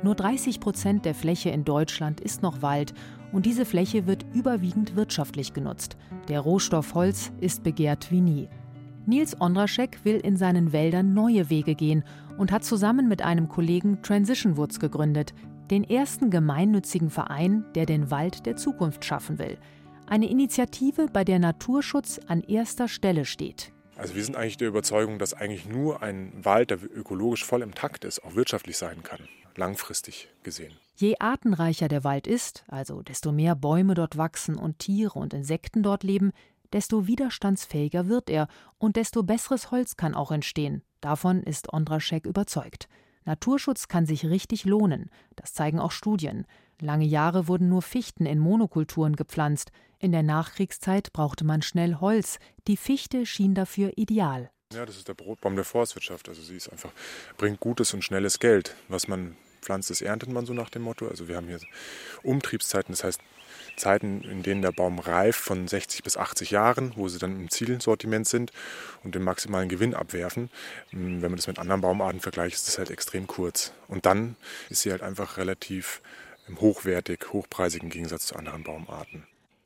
Nur 0.04 0.15
30 0.15 0.60
Prozent 0.60 1.06
der 1.06 1.13
Fläche 1.15 1.50
in 1.50 1.65
Deutschland 1.65 2.21
ist 2.21 2.41
noch 2.41 2.62
Wald 2.62 2.93
und 3.32 3.46
diese 3.46 3.65
Fläche 3.65 4.08
wird 4.08 4.26
überwiegend 4.34 4.96
wirtschaftlich 4.96 5.54
genutzt. 5.54 5.98
Der 6.28 6.39
Rohstoff 6.39 6.94
Holz 6.94 7.32
ist 7.39 7.63
begehrt 7.63 8.12
wie 8.12 8.22
nie. 8.22 8.50
Nils 9.06 9.39
Ondraschek 9.39 10.04
will 10.04 10.17
in 10.17 10.38
seinen 10.38 10.74
Wäldern 10.74 11.13
neue 11.13 11.50
Wege 11.50 11.76
gehen 11.76 12.04
und 12.38 12.52
hat 12.52 12.63
zusammen 12.63 13.08
mit 13.08 13.22
einem 13.22 13.48
Kollegen 13.48 14.02
Transition 14.04 14.58
Woods 14.58 14.80
gegründet, 14.80 15.34
den 15.72 15.84
ersten 15.84 16.30
gemeinnützigen 16.30 17.10
Verein, 17.10 17.65
der 17.76 17.86
den 17.86 18.12
Wald 18.12 18.46
der 18.46 18.58
Zukunft 18.58 19.06
schaffen 19.06 19.39
will. 19.39 19.58
Eine 20.06 20.30
Initiative, 20.30 21.08
bei 21.12 21.24
der 21.24 21.39
Naturschutz 21.39 22.20
an 22.28 22.41
erster 22.41 22.88
Stelle 22.88 23.26
steht. 23.26 23.72
Also 23.96 24.15
wir 24.15 24.24
sind 24.24 24.36
eigentlich 24.36 24.58
der 24.58 24.67
Überzeugung, 24.67 25.20
dass 25.20 25.34
eigentlich 25.34 25.67
nur 25.67 26.04
ein 26.04 26.34
Wald, 26.44 26.72
der 26.72 26.80
ökologisch 26.84 27.46
voll 27.46 27.62
im 27.62 27.74
Takt 27.74 28.04
ist, 28.04 28.24
auch 28.24 28.36
wirtschaftlich 28.36 28.78
sein 28.78 29.04
kann, 29.04 29.22
langfristig 29.58 30.30
gesehen. 30.44 30.74
Je 30.96 31.16
artenreicher 31.20 31.88
der 31.88 32.04
Wald 32.04 32.28
ist, 32.28 32.64
also 32.68 33.02
desto 33.02 33.32
mehr 33.32 33.56
Bäume 33.56 33.96
dort 33.96 34.18
wachsen 34.18 34.56
und 34.56 34.80
Tiere 34.80 35.18
und 35.18 35.34
Insekten 35.34 35.84
dort 35.84 36.04
leben, 36.04 36.32
desto 36.74 37.08
widerstandsfähiger 37.08 38.08
wird 38.08 38.30
er 38.30 38.48
und 38.78 38.96
desto 38.96 39.24
besseres 39.24 39.72
Holz 39.72 39.98
kann 39.98 40.16
auch 40.16 40.32
entstehen. 40.32 40.84
Davon 41.02 41.44
ist 41.44 41.74
Ondraschek 41.74 42.26
überzeugt. 42.26 42.88
Naturschutz 43.26 43.88
kann 43.88 44.06
sich 44.06 44.26
richtig 44.26 44.66
lohnen, 44.66 45.10
das 45.36 45.54
zeigen 45.54 45.80
auch 45.80 45.92
Studien. 45.92 46.46
Lange 46.80 47.06
Jahre 47.06 47.48
wurden 47.48 47.70
nur 47.70 47.84
Fichten 47.84 48.26
in 48.26 48.40
Monokulturen 48.40 49.16
gepflanzt. 49.16 49.72
In 50.00 50.12
der 50.12 50.24
Nachkriegszeit 50.24 51.14
brauchte 51.14 51.46
man 51.46 51.62
schnell 51.62 51.96
Holz. 51.96 52.40
Die 52.68 52.78
Fichte 52.78 53.28
schien 53.28 53.54
dafür 53.54 53.92
ideal. 53.98 54.50
Ja, 54.73 54.86
das 54.86 54.97
ist 54.97 55.07
der 55.07 55.13
Brotbaum 55.13 55.55
der 55.55 55.65
Forstwirtschaft. 55.65 56.29
Also 56.29 56.41
sie 56.41 56.55
ist 56.55 56.69
einfach, 56.69 56.91
bringt 57.38 57.60
gutes 57.60 57.93
und 57.93 58.03
schnelles 58.03 58.39
Geld, 58.39 58.75
was 58.88 59.07
man 59.07 59.36
pflanzt, 59.62 59.89
das 59.89 60.01
erntet 60.01 60.29
man 60.29 60.45
so 60.45 60.53
nach 60.53 60.69
dem 60.69 60.81
Motto. 60.81 61.07
Also 61.07 61.27
wir 61.27 61.36
haben 61.36 61.47
hier 61.47 61.60
Umtriebszeiten, 62.23 62.93
das 62.93 63.03
heißt 63.03 63.21
Zeiten, 63.77 64.21
in 64.23 64.43
denen 64.43 64.62
der 64.62 64.71
Baum 64.71 64.99
reift 64.99 65.39
von 65.39 65.67
60 65.67 66.03
bis 66.03 66.17
80 66.17 66.51
Jahren, 66.51 66.93
wo 66.95 67.07
sie 67.07 67.19
dann 67.19 67.39
im 67.39 67.49
Zielsortiment 67.49 68.27
sind 68.27 68.51
und 69.03 69.15
den 69.15 69.23
maximalen 69.23 69.69
Gewinn 69.69 69.93
abwerfen. 69.93 70.49
Hm, 70.89 71.21
wenn 71.21 71.31
man 71.31 71.38
das 71.38 71.47
mit 71.47 71.60
anderen 71.60 71.81
Baumarten 71.81 72.19
vergleicht, 72.19 72.55
ist 72.55 72.67
das 72.67 72.77
halt 72.77 72.91
extrem 72.91 73.27
kurz. 73.27 73.71
Und 73.88 74.05
dann 74.05 74.36
ist 74.69 74.81
sie 74.81 74.91
halt 74.91 75.03
einfach 75.03 75.38
relativ 75.38 76.01
hochwertig, 76.60 77.31
hochpreisig 77.31 77.84
im 77.84 77.89
Gegensatz 77.89 78.25
zu 78.25 78.36
anderen 78.36 78.63
Baumarten. 78.63 79.25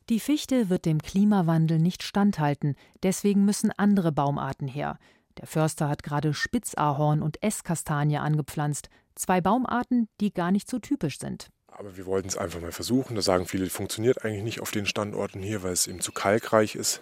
Die 0.10 0.20
Fichte 0.20 0.70
wird 0.70 0.86
dem 0.86 1.02
Klimawandel 1.02 1.80
nicht 1.80 2.04
standhalten, 2.04 2.76
deswegen 3.04 3.46
müssen 3.46 3.72
andere 3.72 4.12
Baumarten 4.12 4.68
her. 4.68 5.00
Der 5.38 5.48
Förster 5.48 5.90
hat 5.90 6.04
gerade 6.04 6.34
Spitzahorn 6.34 7.22
und 7.22 7.42
Esskastanie 7.44 8.18
angepflanzt, 8.18 8.90
Zwei 9.16 9.40
Baumarten, 9.40 10.10
die 10.20 10.34
gar 10.34 10.52
nicht 10.52 10.70
so 10.70 10.78
typisch 10.78 11.20
sind. 11.20 11.50
Aber 11.68 11.96
wir 11.96 12.06
wollten 12.06 12.28
es 12.28 12.38
einfach 12.38 12.60
mal 12.60 12.74
versuchen. 12.74 13.16
Da 13.16 13.22
sagen 13.22 13.46
viele, 13.46 13.70
funktioniert 13.70 14.24
eigentlich 14.24 14.44
nicht 14.44 14.60
auf 14.62 14.72
den 14.72 14.86
Standorten 14.86 15.42
hier, 15.42 15.64
weil 15.64 15.72
es 15.72 15.88
eben 15.88 16.02
zu 16.02 16.12
kalkreich 16.12 16.76
ist. 16.76 17.02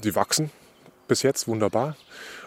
Sie 0.00 0.14
wachsen 0.14 0.50
bis 1.08 1.22
jetzt 1.22 1.48
wunderbar. 1.48 1.96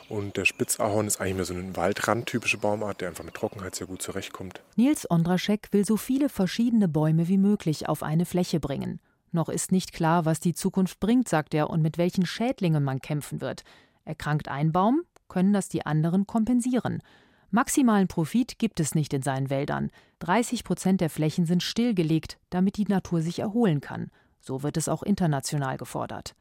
Und 0.08 0.38
der 0.38 0.46
Spitzahorn 0.46 1.08
ist 1.08 1.20
eigentlich 1.20 1.36
mehr 1.36 1.46
so 1.46 1.54
eine 1.54 1.76
waldrandtypische 1.76 2.58
Baumart, 2.58 3.02
der 3.02 3.10
einfach 3.10 3.24
mit 3.24 3.34
Trockenheit 3.34 3.76
sehr 3.76 3.88
gut 3.88 4.02
zurechtkommt. 4.02 4.62
Nils 4.76 5.10
Ondraschek 5.10 5.70
will 5.72 5.86
so 5.86 5.98
viele 5.98 6.30
verschiedene 6.30 6.88
Bäume 6.88 7.28
wie 7.28 7.38
möglich 7.38 7.90
auf 7.90 8.04
eine 8.04 8.26
Fläche 8.26 8.60
bringen. 8.60 9.00
Noch 9.32 9.50
ist 9.50 9.72
nicht 9.72 9.94
klar, 9.94 10.26
was 10.26 10.40
die 10.40 10.54
Zukunft 10.54 11.00
bringt, 11.00 11.30
sagt 11.30 11.54
er, 11.54 11.70
und 11.70 11.82
mit 11.82 11.98
welchen 11.98 12.26
Schädlingen 12.26 12.84
man 12.84 13.00
kämpfen 13.00 13.42
wird. 13.42 13.64
Erkrankt 14.04 14.48
ein 14.48 14.72
Baum, 14.72 15.02
können 15.28 15.54
das 15.54 15.70
die 15.70 15.86
anderen 15.86 16.28
kompensieren. 16.28 17.02
Maximalen 17.50 18.08
Profit 18.08 18.60
gibt 18.60 18.80
es 18.80 18.96
nicht 18.96 19.14
in 19.14 19.22
seinen 19.22 19.50
Wäldern. 19.50 19.92
30 20.20 20.64
Prozent 20.64 21.02
der 21.02 21.10
Flächen 21.10 21.46
sind 21.46 21.64
stillgelegt, 21.64 22.38
damit 22.50 22.78
die 22.78 22.86
Natur 22.86 23.22
sich 23.22 23.40
erholen 23.40 23.82
kann. 23.82 24.10
So 24.40 24.64
wird 24.64 24.78
es 24.78 24.90
auch 24.90 25.04
international 25.04 25.78
gefordert. 25.78 26.36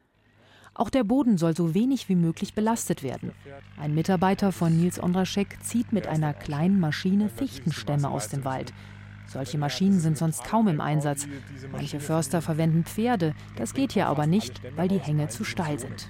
Auch 0.73 0.89
der 0.89 1.03
Boden 1.03 1.37
soll 1.37 1.55
so 1.55 1.73
wenig 1.73 2.07
wie 2.07 2.15
möglich 2.15 2.53
belastet 2.53 3.03
werden. 3.03 3.33
Ein 3.77 3.93
Mitarbeiter 3.93 4.51
von 4.51 4.75
Nils 4.77 5.01
Ondraschek 5.01 5.61
zieht 5.63 5.91
mit 5.91 6.07
einer 6.07 6.33
kleinen 6.33 6.79
Maschine 6.79 7.27
Fichtenstämme 7.27 8.09
aus 8.09 8.29
dem 8.29 8.45
Wald. 8.45 8.73
Solche 9.31 9.57
Maschinen 9.57 10.01
sind 10.01 10.17
sonst 10.17 10.43
kaum 10.43 10.67
im 10.67 10.81
Einsatz. 10.81 11.25
Manche 11.71 12.01
Förster 12.01 12.41
verwenden 12.41 12.83
Pferde. 12.83 13.33
Das 13.55 13.73
geht 13.73 13.93
hier 13.93 14.07
aber 14.07 14.27
nicht, 14.27 14.61
weil 14.75 14.89
die 14.89 14.99
Hänge 14.99 15.29
zu 15.29 15.45
steil 15.45 15.79
sind. 15.79 16.09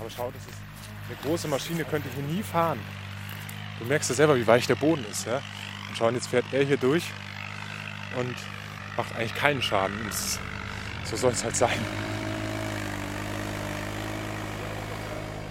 Aber 0.00 0.08
schau, 0.08 0.30
das 0.32 0.42
ist 0.42 0.58
eine 1.08 1.18
große 1.22 1.46
Maschine, 1.48 1.84
könnte 1.84 2.08
hier 2.14 2.24
nie 2.34 2.42
fahren. 2.42 2.78
Du 3.78 3.84
merkst 3.84 4.08
ja 4.08 4.16
selber, 4.16 4.36
wie 4.36 4.46
weich 4.46 4.66
der 4.66 4.76
Boden 4.76 5.04
ist. 5.10 5.26
Ja? 5.26 5.36
Und 5.88 5.96
schau, 5.96 6.10
jetzt 6.10 6.28
fährt 6.28 6.46
er 6.52 6.64
hier 6.64 6.78
durch 6.78 7.04
und 8.18 8.34
macht 8.96 9.14
eigentlich 9.14 9.34
keinen 9.34 9.60
Schaden. 9.60 9.96
Das, 10.06 10.38
so 11.04 11.16
soll 11.16 11.32
es 11.32 11.44
halt 11.44 11.56
sein. 11.56 11.78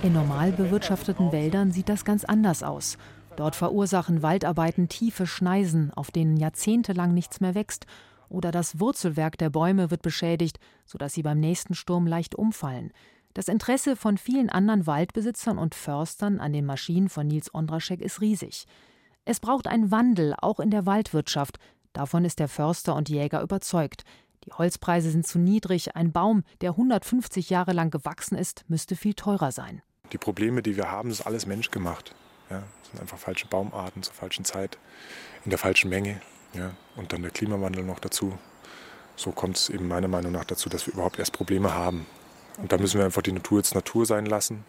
In 0.02 0.14
normal 0.14 0.52
bewirtschafteten 0.52 1.32
Wäldern 1.32 1.72
sieht 1.72 1.90
das 1.90 2.06
ganz 2.06 2.26
anders 2.26 2.64
aus. 2.64 2.98
Dort 3.36 3.56
verursachen 3.56 4.22
Waldarbeiten 4.22 4.88
tiefe 4.88 5.28
Schneisen, 5.28 5.92
auf 5.94 6.10
denen 6.10 6.38
jahrzehntelang 6.38 7.14
nichts 7.14 7.42
mehr 7.42 7.56
wächst, 7.56 7.86
oder 8.30 8.52
das 8.52 8.80
Wurzelwerk 8.80 9.38
der 9.38 9.50
Bäume 9.50 9.92
wird 9.92 10.02
beschädigt, 10.02 10.60
sodass 10.86 11.14
sie 11.14 11.22
beim 11.22 11.40
nächsten 11.40 11.76
Sturm 11.76 12.08
leicht 12.08 12.36
umfallen. 12.36 12.92
Das 13.34 13.50
Interesse 13.50 13.96
von 13.98 14.18
vielen 14.18 14.50
anderen 14.50 14.88
Waldbesitzern 14.88 15.58
und 15.58 15.76
Förstern 15.76 16.40
an 16.40 16.54
den 16.54 16.66
Maschinen 16.66 17.10
von 17.10 17.28
Nils 17.28 17.54
Ondraschek 17.54 18.02
ist 18.02 18.22
riesig. 18.22 18.66
Es 19.26 19.40
braucht 19.40 19.68
einen 19.68 19.92
Wandel 19.92 20.34
auch 20.38 20.60
in 20.60 20.72
der 20.72 20.86
Waldwirtschaft. 20.86 21.58
Davon 21.92 22.24
ist 22.24 22.40
der 22.40 22.48
Förster 22.48 22.96
und 22.96 23.10
Jäger 23.10 23.42
überzeugt. 23.42 24.04
Die 24.46 24.54
Holzpreise 24.54 25.12
sind 25.12 25.28
zu 25.28 25.40
niedrig. 25.40 25.96
Ein 25.96 26.12
Baum, 26.12 26.44
der 26.62 26.72
150 26.72 27.50
Jahre 27.50 27.74
lang 27.74 27.92
gewachsen 27.92 28.38
ist, 28.38 28.64
müsste 28.70 28.96
viel 28.96 29.16
teurer 29.16 29.52
sein. 29.52 29.82
Die 30.14 30.18
Probleme, 30.18 30.62
die 30.62 30.78
wir 30.78 30.90
haben, 30.90 31.10
ist 31.10 31.22
alles 31.22 31.46
menschgemacht. 31.46 32.16
Ja, 32.50 32.60
das 32.60 32.92
sind 32.92 33.02
einfach 33.02 33.18
falsche 33.18 33.48
Baumarten 33.48 34.04
zur 34.04 34.14
falschen 34.14 34.46
Zeit, 34.46 34.78
in 35.44 35.50
der 35.50 35.60
falschen 35.60 35.90
Menge. 35.90 36.22
Ja, 36.54 36.72
und 36.96 37.12
dann 37.12 37.22
der 37.22 37.32
Klimawandel 37.32 37.84
noch 37.84 38.00
dazu. 38.00 38.38
So 39.16 39.32
kommt 39.32 39.58
es 39.58 39.70
eben 39.70 39.88
meiner 39.88 40.08
Meinung 40.08 40.32
nach 40.32 40.46
dazu, 40.46 40.70
dass 40.70 40.88
wir 40.88 40.94
überhaupt 40.94 41.20
erst 41.20 41.34
Probleme 41.34 41.74
haben. 41.74 42.06
Und 42.58 42.72
da 42.72 42.78
müssen 42.78 42.98
wir 42.98 43.06
einfach 43.06 43.22
die 43.22 43.32
Natur 43.32 43.60
jetzt 43.60 43.76
Natur 43.76 44.06
sein 44.06 44.26
lassen. 44.26 44.64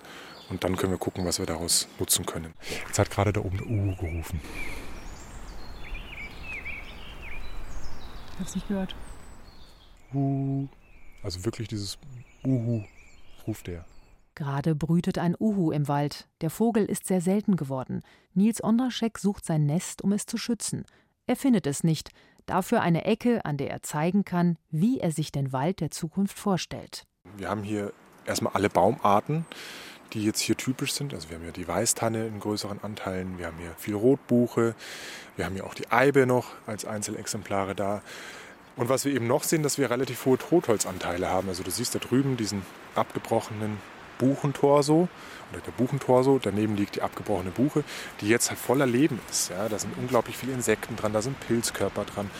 Und 0.49 0.63
dann 0.65 0.77
können 0.77 0.93
wir 0.93 0.99
gucken, 0.99 1.25
was 1.25 1.39
wir 1.39 1.47
daraus 1.47 1.89
nutzen 1.99 2.25
können. 2.25 2.55
Jetzt 2.87 2.99
hat 2.99 3.11
gerade 3.11 3.33
da 3.33 3.41
oben 3.41 3.59
der 3.59 3.67
Uhu 3.67 3.97
gerufen. 3.97 4.41
Ich 8.35 8.41
hab's 8.41 8.55
nicht 8.55 8.69
gehört. 8.69 8.95
Uhu. 10.13 10.69
Also 11.23 11.45
wirklich 11.45 11.69
dieses 11.69 11.99
Uhu 12.45 12.85
ruft 13.47 13.69
er. 13.69 13.85
Gerade 14.37 14.75
brütet 14.75 15.17
ein 15.17 15.35
Uhu 15.41 15.73
im 15.73 15.89
Wald. 15.89 16.29
Der 16.43 16.51
Vogel 16.51 16.85
ist 16.85 17.07
sehr 17.07 17.23
selten 17.23 17.57
geworden. 17.57 18.03
Nils 18.35 18.63
Ondraschek 18.63 19.19
sucht 19.19 19.47
sein 19.47 19.65
Nest, 19.65 20.03
um 20.03 20.13
es 20.13 20.27
zu 20.27 20.37
schützen. 20.37 20.85
Er 21.27 21.37
findet 21.37 21.67
es 21.67 21.83
nicht. 21.83 22.11
Dafür 22.45 22.83
eine 22.83 23.07
Ecke, 23.07 23.47
an 23.47 23.57
der 23.57 23.71
er 23.71 23.83
zeigen 23.83 24.27
kann, 24.27 24.59
wie 24.71 25.01
er 25.01 25.11
sich 25.11 25.33
den 25.33 25.55
Wald 25.55 25.81
der 25.81 25.91
Zukunft 25.91 26.39
vorstellt. 26.39 27.07
Wir 27.39 27.49
haben 27.49 27.63
hier 27.63 27.95
erstmal 28.27 28.53
alle 28.53 28.69
Baumarten, 28.69 29.47
die 30.13 30.23
jetzt 30.23 30.41
hier 30.41 30.57
typisch 30.57 30.93
sind. 30.93 31.15
Also 31.15 31.31
wir 31.31 31.39
haben 31.39 31.47
ja 31.47 31.53
die 31.53 31.67
Weißtanne 31.67 32.27
in 32.27 32.39
größeren 32.39 32.85
Anteilen, 32.85 33.39
wir 33.39 33.47
haben 33.47 33.59
hier 33.59 33.73
viel 33.79 33.95
Rotbuche, 33.95 34.75
wir 35.37 35.47
haben 35.47 35.55
hier 35.55 35.65
auch 35.65 35.75
die 35.75 35.91
Eibe 35.91 36.27
noch 36.27 36.49
als 36.67 36.85
Einzelexemplare 36.85 37.75
da. 37.75 38.03
Und 38.77 38.91
was 38.91 39.07
wir 39.07 39.15
eben 39.15 39.27
noch 39.27 39.45
sehen, 39.45 39.63
dass 39.63 39.79
wir 39.79 39.91
relativ 39.91 40.27
hohe 40.27 40.37
Totholzanteile 40.37 41.31
haben. 41.31 41.49
Also 41.49 41.63
du 41.63 41.71
siehst 41.71 41.95
da 41.95 41.99
drüben 41.99 42.37
diesen 42.37 42.61
abgebrochenen 42.95 43.79
Buchentorso 44.19 45.09
oder 45.53 45.61
der 45.61 45.73
Buchentorso. 45.73 46.39
Daneben 46.43 46.77
liegt 46.77 46.97
die 46.97 47.03
abgebrochene 47.03 47.51
Buche, 47.51 47.85
die 48.21 48.29
jetzt 48.29 48.51
halt 48.51 48.59
voller 48.59 48.87
Leben 48.87 49.21
ist. 49.31 49.51
Ja, 49.51 49.69
da 49.69 49.79
sind 49.79 49.97
unglaublich 49.99 50.37
viele 50.37 50.53
Insekten 50.53 50.97
dran, 50.97 51.13
da 51.13 51.23
sind 51.23 51.39
Pilzkörper 51.41 52.05
dran. 52.05 52.31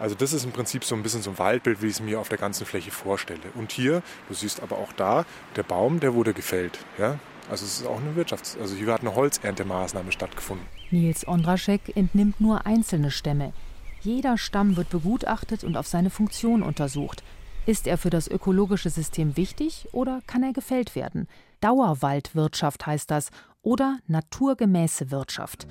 Also 0.00 0.14
das 0.14 0.32
ist 0.32 0.44
im 0.44 0.52
Prinzip 0.52 0.84
so 0.84 0.94
ein 0.94 1.02
bisschen 1.02 1.22
so 1.22 1.30
ein 1.30 1.38
Waldbild, 1.38 1.82
wie 1.82 1.86
ich 1.86 1.94
es 1.94 2.00
mir 2.00 2.20
auf 2.20 2.28
der 2.28 2.38
ganzen 2.38 2.66
Fläche 2.66 2.92
vorstelle. 2.92 3.40
Und 3.54 3.72
hier, 3.72 4.02
du 4.28 4.34
siehst 4.34 4.62
aber 4.62 4.78
auch 4.78 4.92
da, 4.92 5.24
der 5.56 5.64
Baum, 5.64 5.98
der 5.98 6.14
wurde 6.14 6.34
gefällt. 6.34 6.78
Ja? 6.98 7.18
Also 7.50 7.64
es 7.64 7.80
ist 7.80 7.86
auch 7.86 8.00
eine 8.00 8.14
Wirtschafts-, 8.14 8.60
also 8.60 8.76
hier 8.76 8.92
hat 8.92 9.00
eine 9.00 9.14
Holzerntemaßnahme 9.14 10.12
stattgefunden. 10.12 10.66
Nils 10.90 11.26
Ondraschek 11.26 11.96
entnimmt 11.96 12.40
nur 12.40 12.64
einzelne 12.66 13.10
Stämme. 13.10 13.52
Jeder 14.00 14.38
Stamm 14.38 14.76
wird 14.76 14.90
begutachtet 14.90 15.64
und 15.64 15.76
auf 15.76 15.88
seine 15.88 16.10
Funktion 16.10 16.62
untersucht. 16.62 17.24
Ist 17.66 17.86
er 17.86 17.98
für 17.98 18.10
das 18.10 18.28
ökologische 18.28 18.90
System 18.90 19.36
wichtig 19.36 19.88
oder 19.92 20.20
kann 20.26 20.42
er 20.42 20.52
gefällt 20.52 20.94
werden? 20.94 21.26
Dauerwaldwirtschaft 21.60 22.86
heißt 22.86 23.10
das 23.10 23.30
oder 23.62 23.98
naturgemäße 24.06 25.10
Wirtschaft. 25.10 25.66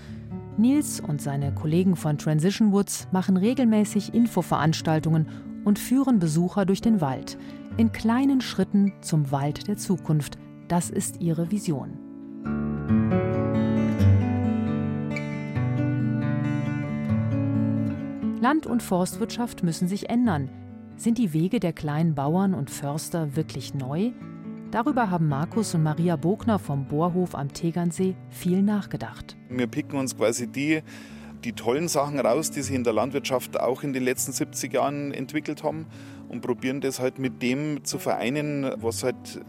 Nils 0.58 1.00
und 1.00 1.22
seine 1.22 1.54
Kollegen 1.54 1.96
von 1.96 2.18
Transition 2.18 2.72
Woods 2.72 3.08
machen 3.12 3.38
regelmäßig 3.38 4.14
Infoveranstaltungen 4.14 5.28
und 5.66 5.80
führen 5.80 6.20
Besucher 6.20 6.66
durch 6.66 6.82
den 6.82 7.02
Wald. 7.02 7.38
In 7.78 7.92
kleinen 7.92 8.42
Schritten 8.42 8.94
zum 9.02 9.32
Wald 9.32 9.68
der 9.68 9.78
Zukunft. 9.78 10.38
Das 10.68 10.90
ist 10.90 11.22
ihre 11.22 11.52
Vision. 11.52 11.98
Land- 18.40 18.66
und 18.66 18.84
Forstwirtschaft 18.84 19.64
müssen 19.64 19.88
sich 19.88 20.10
ändern. 20.10 20.50
Sind 20.98 21.20
die 21.20 21.32
Wege 21.32 21.60
der 21.60 21.74
kleinen 21.74 22.16
Bauern 22.16 22.56
und 22.56 22.72
Förster 22.72 23.36
wirklich 23.36 23.76
neu? 23.76 24.14
Darüber 24.72 25.12
haben 25.12 25.28
Markus 25.28 25.76
und 25.76 25.84
Maria 25.84 26.16
Bogner 26.16 26.58
vom 26.58 26.88
Bohrhof 26.88 27.36
am 27.36 27.54
Tegernsee 27.54 28.16
viel 28.32 28.64
nachgedacht. 28.64 29.38
Wir 29.48 29.68
picken 29.68 30.00
uns 30.00 30.18
quasi 30.18 30.48
die, 30.48 30.82
die 31.44 31.54
tollen 31.54 31.88
Sachen 31.88 32.20
raus, 32.20 32.52
die 32.52 32.62
sich 32.62 32.76
in 32.76 32.84
der 32.84 32.94
Landwirtschaft 32.94 33.60
auch 33.60 33.84
in 33.84 33.94
den 33.94 34.04
letzten 34.04 34.32
70 34.32 34.74
Jahren 34.74 35.14
entwickelt 35.14 35.64
haben 35.64 35.86
und 36.30 36.42
probieren 36.42 36.82
das 36.82 37.00
halt 37.00 37.20
mit 37.20 37.42
dem 37.42 37.84
zu 37.84 38.00
vereinen, 38.00 38.72
was 38.78 39.04
halt 39.04 39.42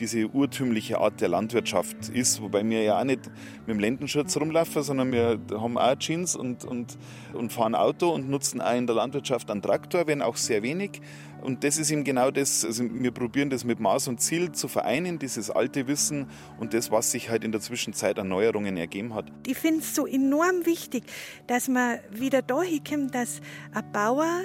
diese 0.00 0.28
urtümliche 0.28 0.98
Art 0.98 1.20
der 1.20 1.28
Landwirtschaft 1.28 2.10
ist, 2.10 2.42
wobei 2.42 2.68
wir 2.68 2.82
ja 2.82 3.00
auch 3.00 3.04
nicht 3.04 3.30
mit 3.60 3.68
dem 3.68 3.78
Lendenschutz 3.78 4.36
rumlaufen, 4.36 4.82
sondern 4.82 5.12
wir 5.12 5.40
haben 5.52 5.78
auch 5.78 5.96
Jeans 5.98 6.36
und, 6.36 6.64
und, 6.64 6.98
und 7.32 7.52
fahren 7.52 7.74
Auto 7.74 8.10
und 8.10 8.28
nutzen 8.28 8.60
auch 8.60 8.74
in 8.74 8.86
der 8.86 8.96
Landwirtschaft 8.96 9.50
einen 9.50 9.62
Traktor, 9.62 10.06
wenn 10.06 10.22
auch 10.22 10.36
sehr 10.36 10.62
wenig. 10.62 11.00
Und 11.42 11.64
das 11.64 11.78
ist 11.78 11.90
eben 11.90 12.04
genau 12.04 12.30
das, 12.30 12.64
also 12.64 12.84
wir 12.88 13.10
probieren 13.12 13.50
das 13.50 13.64
mit 13.64 13.78
Maß 13.78 14.08
und 14.08 14.20
Ziel 14.20 14.52
zu 14.52 14.68
vereinen, 14.68 15.18
dieses 15.18 15.50
alte 15.50 15.86
Wissen 15.86 16.26
und 16.58 16.74
das, 16.74 16.90
was 16.90 17.10
sich 17.10 17.30
halt 17.30 17.44
in 17.44 17.52
der 17.52 17.60
Zwischenzeit 17.60 18.18
an 18.18 18.28
Neuerungen 18.28 18.76
ergeben 18.76 19.14
hat. 19.14 19.30
Ich 19.46 19.56
finde 19.56 19.80
es 19.80 19.94
so 19.94 20.06
enorm 20.06 20.66
wichtig, 20.66 21.04
dass 21.46 21.68
man 21.68 21.98
wieder 22.10 22.42
da 22.42 22.62
hinkommt, 22.62 23.14
dass 23.14 23.40
ein 23.72 23.92
Bauer 23.92 24.42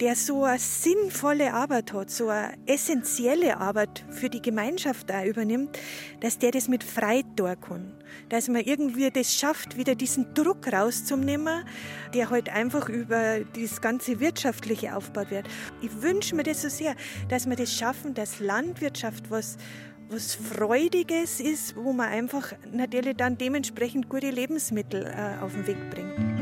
der 0.00 0.14
so 0.14 0.44
eine 0.44 0.58
sinnvolle 0.58 1.54
Arbeit 1.54 1.92
hat, 1.92 2.10
so 2.10 2.28
eine 2.28 2.54
essentielle 2.66 3.56
Arbeit 3.58 4.04
für 4.10 4.28
die 4.28 4.42
Gemeinschaft 4.42 5.10
auch 5.10 5.24
übernimmt, 5.24 5.78
dass 6.20 6.38
der 6.38 6.50
das 6.50 6.68
mit 6.68 6.84
Freude 6.84 7.28
tun 7.34 7.56
kann. 7.60 7.92
Dass 8.28 8.48
man 8.48 8.62
irgendwie 8.62 9.10
das 9.10 9.34
schafft, 9.34 9.76
wieder 9.76 9.94
diesen 9.94 10.34
Druck 10.34 10.70
rauszunehmen, 10.70 11.64
der 12.14 12.30
halt 12.30 12.50
einfach 12.50 12.88
über 12.88 13.40
das 13.40 13.80
ganze 13.80 14.20
Wirtschaftliche 14.20 14.94
aufgebaut 14.96 15.30
wird. 15.30 15.48
Ich 15.80 16.02
wünsche 16.02 16.34
mir 16.34 16.42
das 16.42 16.62
so 16.62 16.68
sehr, 16.68 16.94
dass 17.28 17.48
wir 17.48 17.56
das 17.56 17.72
schaffen, 17.72 18.14
dass 18.14 18.40
Landwirtschaft 18.40 19.30
was 19.30 19.56
was 20.08 20.36
Freudiges 20.36 21.40
ist, 21.40 21.74
wo 21.76 21.92
man 21.92 22.08
einfach 22.08 22.52
natürlich 22.70 23.16
dann 23.16 23.38
dementsprechend 23.38 24.08
gute 24.08 24.30
Lebensmittel 24.30 25.04
äh, 25.04 25.42
auf 25.42 25.52
den 25.52 25.66
Weg 25.66 25.90
bringt. 25.90 26.35